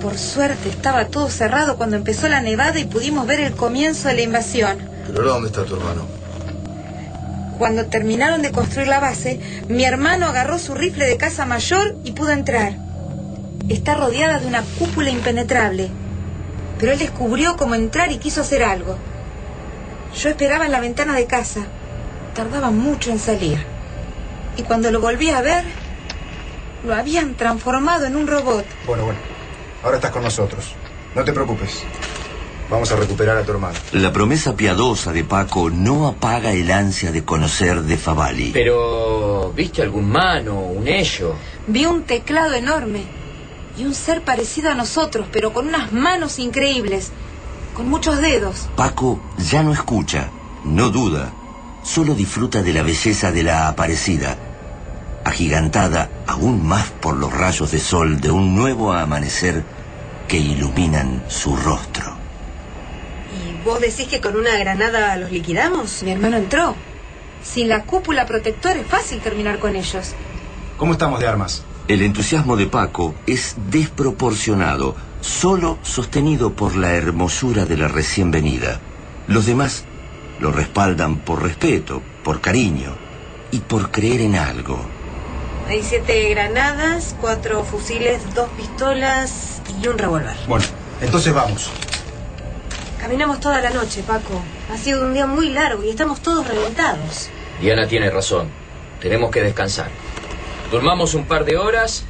Por 0.00 0.18
suerte 0.18 0.68
estaba 0.68 1.06
todo 1.06 1.28
cerrado 1.30 1.76
cuando 1.76 1.96
empezó 1.96 2.28
la 2.28 2.40
nevada 2.40 2.78
y 2.78 2.84
pudimos 2.84 3.26
ver 3.26 3.40
el 3.40 3.54
comienzo 3.54 4.08
de 4.08 4.14
la 4.14 4.22
invasión. 4.22 4.78
¿Pero 5.06 5.20
ahora 5.20 5.32
dónde 5.32 5.48
está 5.48 5.64
tu 5.64 5.76
hermano? 5.76 6.06
Cuando 7.58 7.86
terminaron 7.86 8.42
de 8.42 8.52
construir 8.52 8.88
la 8.88 9.00
base, 9.00 9.40
mi 9.68 9.84
hermano 9.84 10.26
agarró 10.26 10.58
su 10.58 10.74
rifle 10.74 11.06
de 11.06 11.16
caza 11.16 11.46
mayor 11.46 11.96
y 12.04 12.12
pudo 12.12 12.32
entrar. 12.32 12.74
Está 13.68 13.94
rodeada 13.94 14.40
de 14.40 14.46
una 14.46 14.62
cúpula 14.78 15.10
impenetrable. 15.10 15.88
Pero 16.78 16.92
él 16.92 16.98
descubrió 16.98 17.56
cómo 17.56 17.74
entrar 17.74 18.12
y 18.12 18.18
quiso 18.18 18.42
hacer 18.42 18.62
algo. 18.62 18.98
Yo 20.16 20.28
esperaba 20.28 20.66
en 20.66 20.72
la 20.72 20.80
ventana 20.80 21.14
de 21.14 21.26
casa. 21.26 21.60
Tardaba 22.34 22.70
mucho 22.70 23.10
en 23.10 23.18
salir. 23.18 23.73
Y 24.56 24.62
cuando 24.62 24.90
lo 24.90 25.00
volví 25.00 25.30
a 25.30 25.42
ver, 25.42 25.64
lo 26.84 26.94
habían 26.94 27.34
transformado 27.34 28.06
en 28.06 28.16
un 28.16 28.26
robot. 28.26 28.64
Bueno, 28.86 29.04
bueno. 29.04 29.18
Ahora 29.82 29.96
estás 29.96 30.12
con 30.12 30.22
nosotros. 30.22 30.72
No 31.14 31.24
te 31.24 31.32
preocupes. 31.32 31.82
Vamos 32.70 32.90
a 32.92 32.96
recuperar 32.96 33.36
a 33.36 33.42
tu 33.42 33.52
hermano. 33.52 33.78
La 33.92 34.12
promesa 34.12 34.56
piadosa 34.56 35.12
de 35.12 35.22
Paco 35.22 35.68
no 35.70 36.06
apaga 36.08 36.52
el 36.52 36.70
ansia 36.70 37.12
de 37.12 37.24
conocer 37.24 37.82
de 37.82 37.96
Favali. 37.98 38.50
Pero, 38.52 39.52
¿viste 39.54 39.82
algún 39.82 40.10
mano, 40.10 40.58
un 40.60 40.88
ello? 40.88 41.34
Vi 41.66 41.84
un 41.84 42.04
teclado 42.04 42.54
enorme 42.54 43.02
y 43.76 43.84
un 43.84 43.94
ser 43.94 44.22
parecido 44.22 44.70
a 44.70 44.74
nosotros, 44.74 45.26
pero 45.30 45.52
con 45.52 45.68
unas 45.68 45.92
manos 45.92 46.38
increíbles, 46.38 47.12
con 47.74 47.88
muchos 47.88 48.20
dedos. 48.20 48.68
Paco 48.76 49.20
ya 49.36 49.62
no 49.62 49.72
escucha, 49.72 50.30
no 50.64 50.88
duda, 50.88 51.32
solo 51.84 52.14
disfruta 52.14 52.62
de 52.62 52.72
la 52.72 52.82
belleza 52.82 53.30
de 53.30 53.42
la 53.42 53.68
aparecida, 53.68 54.36
agigantada 55.24 56.10
aún 56.26 56.66
más 56.66 56.90
por 56.90 57.14
los 57.16 57.32
rayos 57.32 57.70
de 57.70 57.78
sol 57.78 58.20
de 58.20 58.30
un 58.30 58.56
nuevo 58.56 58.92
amanecer 58.92 59.62
que 60.26 60.38
iluminan 60.38 61.22
su 61.28 61.54
rostro. 61.54 62.16
¿Y 63.34 63.64
vos 63.64 63.80
decís 63.80 64.08
que 64.08 64.20
con 64.20 64.36
una 64.36 64.56
granada 64.56 65.16
los 65.16 65.30
liquidamos? 65.30 66.02
Mi 66.02 66.12
hermano 66.12 66.38
entró. 66.38 66.74
Sin 67.42 67.68
la 67.68 67.84
cúpula 67.84 68.24
protectora 68.24 68.80
es 68.80 68.86
fácil 68.86 69.20
terminar 69.20 69.58
con 69.58 69.76
ellos. 69.76 70.14
¿Cómo 70.78 70.92
estamos 70.92 71.20
de 71.20 71.26
armas? 71.26 71.62
El 71.86 72.00
entusiasmo 72.00 72.56
de 72.56 72.66
Paco 72.66 73.14
es 73.26 73.56
desproporcionado, 73.70 74.96
solo 75.20 75.78
sostenido 75.82 76.54
por 76.54 76.76
la 76.76 76.94
hermosura 76.94 77.66
de 77.66 77.76
la 77.76 77.88
recién 77.88 78.30
venida. 78.30 78.80
Los 79.28 79.44
demás 79.44 79.84
lo 80.40 80.50
respaldan 80.52 81.18
por 81.18 81.42
respeto, 81.42 82.02
por 82.22 82.40
cariño 82.40 82.94
y 83.50 83.60
por 83.60 83.90
creer 83.90 84.20
en 84.20 84.36
algo. 84.36 84.78
Hay 85.68 85.82
siete 85.82 86.28
granadas, 86.28 87.16
cuatro 87.20 87.64
fusiles, 87.64 88.34
dos 88.34 88.48
pistolas 88.50 89.62
y 89.82 89.88
un 89.88 89.96
revólver. 89.96 90.36
Bueno, 90.46 90.64
entonces 91.00 91.32
vamos. 91.32 91.70
Caminamos 93.00 93.40
toda 93.40 93.60
la 93.60 93.70
noche, 93.70 94.02
Paco. 94.02 94.40
Ha 94.72 94.76
sido 94.76 95.02
un 95.02 95.14
día 95.14 95.26
muy 95.26 95.50
largo 95.50 95.82
y 95.84 95.90
estamos 95.90 96.20
todos 96.20 96.46
reventados. 96.46 97.28
Diana 97.60 97.86
tiene 97.86 98.10
razón. 98.10 98.48
Tenemos 99.00 99.30
que 99.30 99.42
descansar. 99.42 99.88
Durmamos 100.70 101.14
un 101.14 101.26
par 101.26 101.44
de 101.44 101.56
horas 101.56 102.04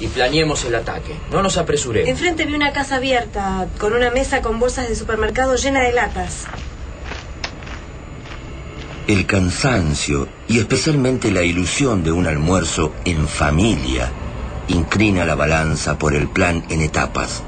y 0.00 0.06
planeemos 0.06 0.64
el 0.64 0.74
ataque. 0.74 1.16
No 1.30 1.42
nos 1.42 1.56
apresuremos. 1.56 2.08
Enfrente 2.08 2.46
vi 2.46 2.54
una 2.54 2.72
casa 2.72 2.96
abierta, 2.96 3.66
con 3.78 3.92
una 3.92 4.10
mesa 4.10 4.40
con 4.40 4.58
bolsas 4.58 4.88
de 4.88 4.94
supermercado 4.94 5.56
llena 5.56 5.82
de 5.82 5.92
latas. 5.92 6.46
El 9.08 9.24
cansancio 9.24 10.28
y 10.48 10.58
especialmente 10.58 11.30
la 11.30 11.42
ilusión 11.42 12.04
de 12.04 12.12
un 12.12 12.26
almuerzo 12.26 12.92
en 13.06 13.26
familia 13.26 14.12
inclina 14.68 15.24
la 15.24 15.34
balanza 15.34 15.98
por 15.98 16.14
el 16.14 16.28
plan 16.28 16.62
en 16.68 16.82
etapas. 16.82 17.42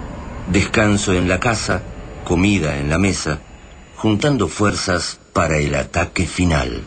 Descanso 0.51 1.13
en 1.13 1.29
la 1.29 1.39
casa, 1.39 1.83
comida 2.25 2.79
en 2.79 2.89
la 2.89 2.99
mesa, 2.99 3.41
juntando 3.97 4.49
fuerzas 4.49 5.21
para 5.35 5.59
el 5.59 5.75
ataque 5.75 6.27
final. 6.27 6.83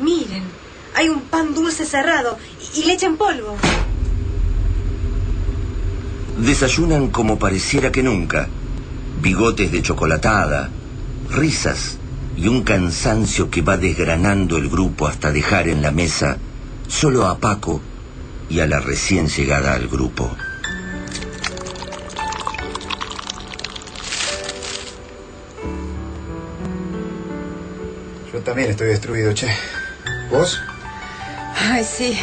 Miren, 0.00 0.44
hay 0.94 1.10
un 1.10 1.20
pan 1.20 1.54
dulce 1.54 1.84
cerrado 1.84 2.38
y 2.74 2.84
leche 2.84 3.04
en 3.04 3.18
polvo. 3.18 3.54
Desayunan 6.38 7.08
como 7.08 7.38
pareciera 7.38 7.92
que 7.92 8.02
nunca. 8.02 8.48
Bigotes 9.20 9.70
de 9.70 9.82
chocolatada, 9.82 10.70
risas 11.30 11.98
y 12.36 12.48
un 12.48 12.62
cansancio 12.62 13.50
que 13.50 13.62
va 13.62 13.76
desgranando 13.76 14.56
el 14.56 14.68
grupo 14.68 15.06
hasta 15.06 15.32
dejar 15.32 15.68
en 15.68 15.82
la 15.82 15.90
mesa 15.90 16.38
solo 16.86 17.26
a 17.26 17.38
Paco 17.38 17.80
y 18.48 18.60
a 18.60 18.66
la 18.66 18.80
recién 18.80 19.28
llegada 19.28 19.74
al 19.74 19.88
grupo. 19.88 20.30
Yo 28.32 28.40
también 28.40 28.70
estoy 28.70 28.88
destruido, 28.88 29.32
che. 29.34 29.48
¿Vos? 30.30 30.60
Ay, 31.56 31.84
sí. 31.84 32.16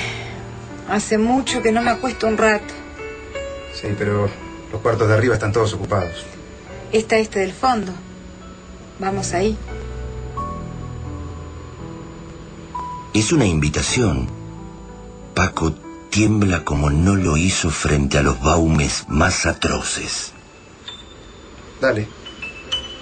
Hace 0.90 1.18
mucho 1.18 1.62
que 1.62 1.72
no 1.72 1.82
me 1.82 1.92
acuesto 1.92 2.28
un 2.28 2.38
rato. 2.38 2.74
Sí, 3.74 3.88
pero 3.98 4.30
los 4.72 4.82
cuartos 4.82 5.08
de 5.08 5.14
arriba 5.14 5.34
están 5.34 5.52
todos 5.52 5.74
ocupados. 5.74 6.26
Está 6.92 7.18
este 7.18 7.40
del 7.40 7.52
fondo. 7.52 7.92
Vamos 9.00 9.34
ahí. 9.34 9.58
Es 13.14 13.32
una 13.32 13.46
invitación. 13.46 14.28
Paco 15.34 15.74
tiembla 16.10 16.64
como 16.64 16.90
no 16.90 17.16
lo 17.16 17.38
hizo 17.38 17.70
frente 17.70 18.18
a 18.18 18.24
los 18.24 18.40
baumes 18.40 19.06
más 19.10 19.46
atroces. 19.46 20.32
Dale. 21.82 22.08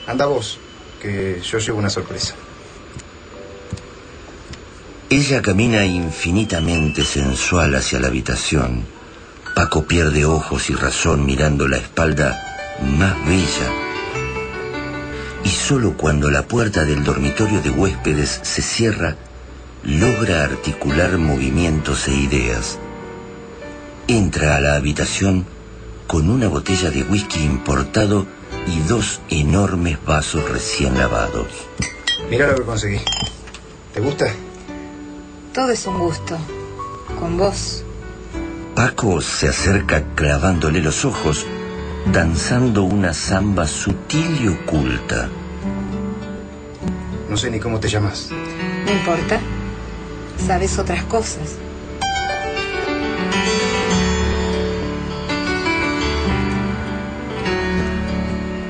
Anda 0.08 0.26
vos, 0.26 0.60
que 1.02 1.42
yo 1.42 1.60
llevo 1.60 1.80
una 1.80 1.90
sorpresa. 1.90 2.34
Ella 5.10 5.44
camina 5.44 5.86
infinitamente 5.86 7.04
sensual 7.06 7.76
hacia 7.76 8.00
la 8.00 8.08
habitación. 8.08 8.86
Paco 9.56 9.86
pierde 9.86 10.26
ojos 10.26 10.72
y 10.72 10.74
razón 10.74 11.26
mirando 11.26 11.68
la 11.68 11.78
espalda 11.78 12.36
más 12.82 13.16
bella. 13.28 13.83
Y 15.44 15.50
solo 15.50 15.96
cuando 15.98 16.32
la 16.32 16.48
puerta 16.48 16.86
del 16.86 17.04
dormitorio 17.04 17.62
de 17.62 17.70
huéspedes 17.70 18.40
se 18.44 18.62
cierra, 18.62 19.18
logra 19.84 20.44
articular 20.44 21.18
movimientos 21.18 22.08
e 22.08 22.14
ideas. 22.14 22.80
Entra 24.08 24.56
a 24.56 24.62
la 24.62 24.76
habitación 24.76 25.46
con 26.08 26.30
una 26.30 26.48
botella 26.48 26.92
de 26.92 27.04
whisky 27.04 27.44
importado 27.44 28.26
y 28.68 28.80
dos 28.88 29.22
enormes 29.30 29.98
vasos 30.06 30.50
recién 30.50 30.98
lavados. 30.98 31.48
Mira 32.30 32.48
lo 32.48 32.56
que 32.56 32.64
conseguí. 32.64 33.00
¿Te 33.94 34.00
gusta? 34.00 34.26
Todo 35.54 35.70
es 35.70 35.86
un 35.86 36.00
gusto. 36.00 36.38
Con 37.20 37.38
vos. 37.38 37.84
Paco 38.76 39.22
se 39.22 39.50
acerca 39.50 40.04
clavándole 40.16 40.82
los 40.82 41.06
ojos, 41.06 41.46
danzando 42.12 42.84
una 42.84 43.14
samba 43.14 43.68
sutil 43.68 44.42
y 44.42 44.48
oculta. 44.48 45.30
No 47.30 47.38
sé 47.38 47.50
ni 47.50 47.60
cómo 47.60 47.80
te 47.80 47.88
llamas. 47.88 48.30
No 48.86 48.92
importa. 48.92 49.40
sabes 50.46 50.78
otras 50.78 51.04
cosas. 51.06 51.58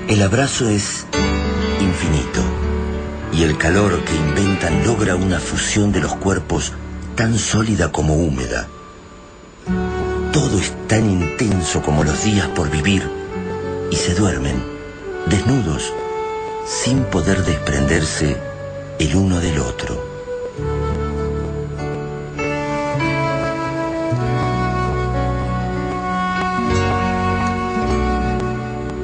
El 0.07 0.21
abrazo 0.21 0.69
es 0.69 1.07
infinito 1.81 2.41
y 3.31 3.43
el 3.43 3.57
calor 3.57 4.03
que 4.03 4.15
inventan 4.15 4.85
logra 4.85 5.15
una 5.15 5.39
fusión 5.39 5.91
de 5.91 6.01
los 6.01 6.15
cuerpos 6.15 6.73
tan 7.15 7.37
sólida 7.39 7.91
como 7.91 8.13
húmeda. 8.13 8.67
Todo 10.31 10.59
es 10.59 10.71
tan 10.87 11.09
intenso 11.09 11.81
como 11.81 12.03
los 12.03 12.23
días 12.23 12.47
por 12.49 12.69
vivir 12.69 13.22
y 13.91 13.95
se 13.95 14.13
duermen, 14.15 14.61
desnudos, 15.27 15.93
sin 16.65 17.03
poder 17.05 17.43
desprenderse 17.43 18.37
el 18.99 19.15
uno 19.15 19.39
del 19.39 19.59
otro. 19.59 20.13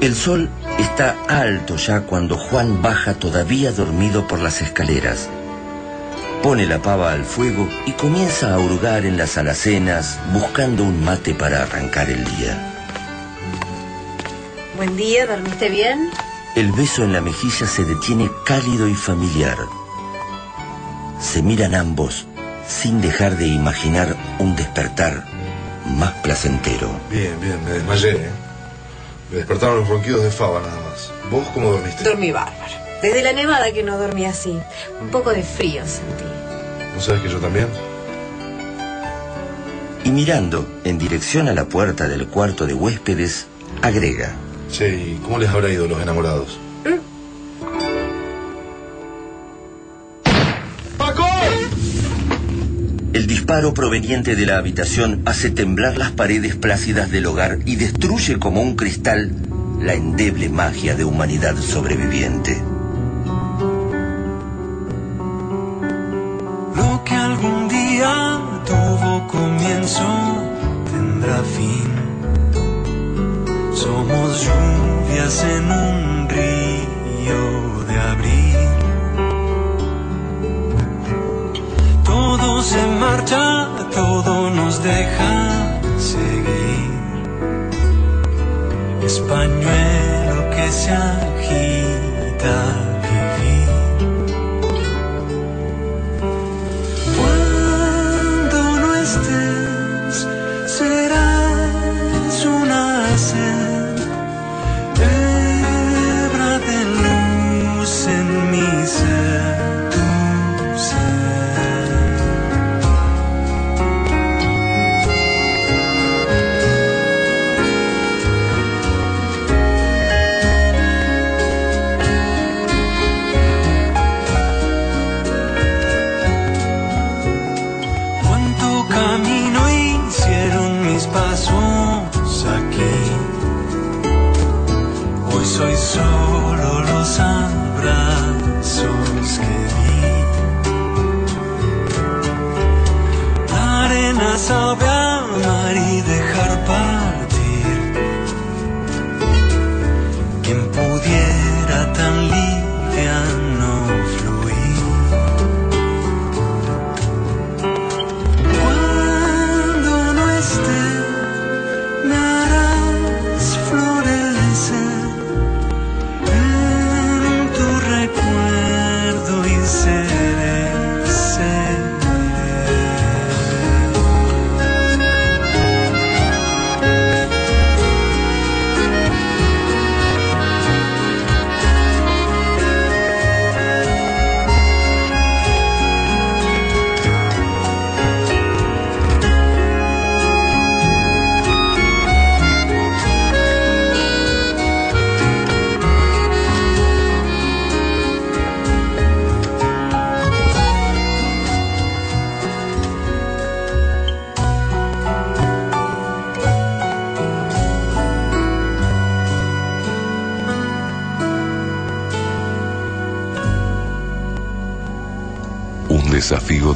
El 0.01 0.15
sol 0.15 0.49
está 0.79 1.15
alto 1.27 1.75
ya 1.75 2.01
cuando 2.01 2.37
Juan 2.37 2.81
baja 2.81 3.15
todavía 3.15 3.73
dormido 3.73 4.27
por 4.27 4.39
las 4.39 4.61
escaleras. 4.61 5.29
Pone 6.41 6.65
la 6.65 6.81
pava 6.81 7.11
al 7.11 7.25
fuego 7.25 7.67
y 7.85 7.91
comienza 7.91 8.53
a 8.53 8.59
hurgar 8.59 9.05
en 9.05 9.17
las 9.17 9.37
alacenas 9.37 10.17
buscando 10.31 10.85
un 10.85 11.03
mate 11.03 11.33
para 11.35 11.63
arrancar 11.63 12.09
el 12.09 12.23
día. 12.23 12.78
Buen 14.79 14.95
día, 14.95 15.27
¿dormiste 15.27 15.67
bien? 15.67 16.09
El 16.55 16.71
beso 16.71 17.03
en 17.03 17.11
la 17.11 17.19
mejilla 17.19 17.67
se 17.67 17.83
detiene 17.83 18.31
cálido 18.45 18.87
y 18.87 18.93
familiar. 18.93 19.57
Se 21.19 21.43
miran 21.43 21.75
ambos 21.75 22.27
sin 22.65 23.01
dejar 23.01 23.35
de 23.35 23.45
imaginar 23.47 24.15
un 24.39 24.55
despertar 24.55 25.25
más 25.85 26.13
placentero. 26.23 26.89
Bien, 27.11 27.37
bien, 27.41 27.61
me 27.65 27.71
desmayé, 27.71 28.11
¿eh? 28.11 28.29
Me 29.29 29.37
despertaron 29.39 29.79
los 29.79 29.89
ronquidos 29.89 30.23
de 30.23 30.31
Faba 30.31 30.61
nada 30.61 30.79
más. 30.89 31.11
¿Vos 31.29 31.45
cómo 31.53 31.71
dormiste? 31.71 32.05
Dormí 32.05 32.31
bárbaro. 32.31 32.73
Desde 33.01 33.21
la 33.21 33.33
nevada 33.33 33.73
que 33.73 33.83
no 33.83 33.97
dormí 33.97 34.25
así. 34.27 34.57
Un 35.01 35.09
poco 35.09 35.31
de 35.31 35.43
frío 35.43 35.85
sentí. 35.85 36.23
¿No 36.95 37.01
sabes 37.01 37.21
que 37.21 37.27
yo 37.27 37.39
también? 37.39 37.67
Y 40.05 40.11
mirando 40.11 40.65
en 40.85 40.97
dirección 40.97 41.49
a 41.49 41.53
la 41.53 41.65
puerta 41.65 42.07
del 42.07 42.27
cuarto 42.27 42.65
de 42.65 42.75
huéspedes, 42.75 43.47
agrega. 43.81 44.37
Che, 44.71 44.89
¿y 44.89 45.19
cómo 45.23 45.39
les 45.39 45.49
habrá 45.49 45.69
ido 45.69 45.87
los 45.87 46.01
enamorados? 46.01 46.59
El 53.11 53.27
disparo 53.27 53.73
proveniente 53.73 54.35
de 54.35 54.45
la 54.45 54.57
habitación 54.57 55.23
hace 55.25 55.49
temblar 55.49 55.97
las 55.97 56.11
paredes 56.11 56.55
plácidas 56.55 57.09
del 57.11 57.25
hogar 57.25 57.59
y 57.65 57.75
destruye 57.75 58.37
como 58.37 58.61
un 58.61 58.75
cristal 58.75 59.31
la 59.81 59.93
endeble 59.93 60.49
magia 60.49 60.95
de 60.95 61.03
humanidad 61.03 61.57
sobreviviente. 61.57 62.61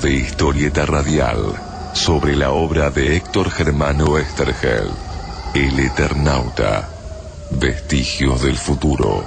De 0.04 0.12
historieta 0.12 0.86
radial 0.86 1.40
sobre 1.94 2.36
la 2.36 2.52
obra 2.52 2.90
de 2.90 3.16
Héctor 3.16 3.50
Germano 3.50 4.18
Estergel, 4.18 4.90
El 5.54 5.80
Eternauta, 5.80 6.90
Vestigios 7.52 8.42
del 8.42 8.58
Futuro. 8.58 9.24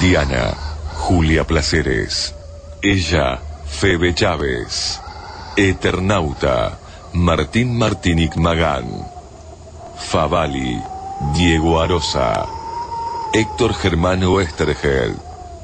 Diana, 0.00 0.54
Julia 0.94 1.44
Placeres. 1.46 2.34
Ella, 2.80 3.40
Febe 3.66 4.14
Chávez. 4.14 4.98
Eternauta, 5.58 6.78
Martín 7.12 7.76
Martinic 7.76 8.34
Magán. 8.36 8.86
Favali, 9.98 10.82
Diego 11.34 11.82
Arosa. 11.82 12.57
Héctor 13.38 13.72
Germán 13.72 14.24
Oestergel, 14.24 15.14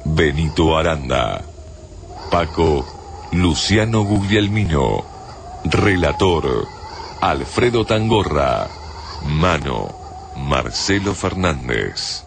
Benito 0.04 0.78
Aranda, 0.78 1.42
Paco 2.30 2.86
Luciano 3.32 4.04
Guglielmino, 4.04 5.04
Relator 5.64 6.68
Alfredo 7.20 7.84
Tangorra, 7.84 8.68
Mano 9.24 9.92
Marcelo 10.36 11.16
Fernández. 11.16 12.24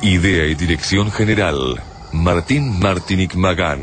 Idea 0.00 0.46
y 0.46 0.54
dirección 0.54 1.12
general, 1.12 1.78
Martín 2.10 2.80
Martinic 2.80 3.34
Magán, 3.34 3.82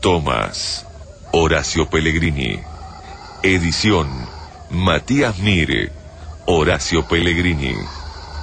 Tomás, 0.00 0.84
Horacio 1.30 1.88
Pellegrini. 1.88 2.58
Edición 3.44 4.08
Matías 4.70 5.38
Mire, 5.38 5.90
Horacio 6.44 7.08
Pellegrini. 7.08 7.74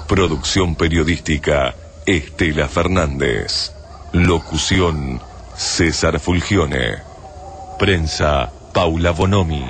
Producción 0.08 0.76
periodística, 0.76 1.76
Estela 2.08 2.68
Fernández. 2.68 3.74
Locución, 4.12 5.22
César 5.56 6.20
Fulgione. 6.20 6.98
Prensa, 7.78 8.52
Paula 8.74 9.12
Bonomi. 9.12 9.66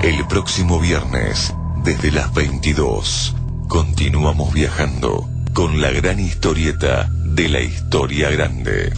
El 0.00 0.26
próximo 0.26 0.80
viernes, 0.80 1.52
desde 1.82 2.10
las 2.10 2.32
22, 2.32 3.34
continuamos 3.68 4.54
viajando 4.54 5.28
con 5.52 5.82
la 5.82 5.90
gran 5.90 6.18
historieta 6.18 7.10
de 7.10 7.50
la 7.50 7.60
historia 7.60 8.30
grande. 8.30 8.90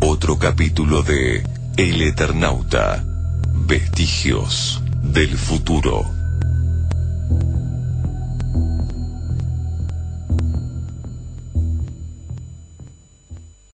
Otro 0.00 0.38
capítulo 0.38 1.02
de 1.02 1.44
El 1.78 2.02
Eternauta. 2.02 3.02
Vestigios 3.54 4.82
del 5.02 5.36
futuro. 5.36 6.17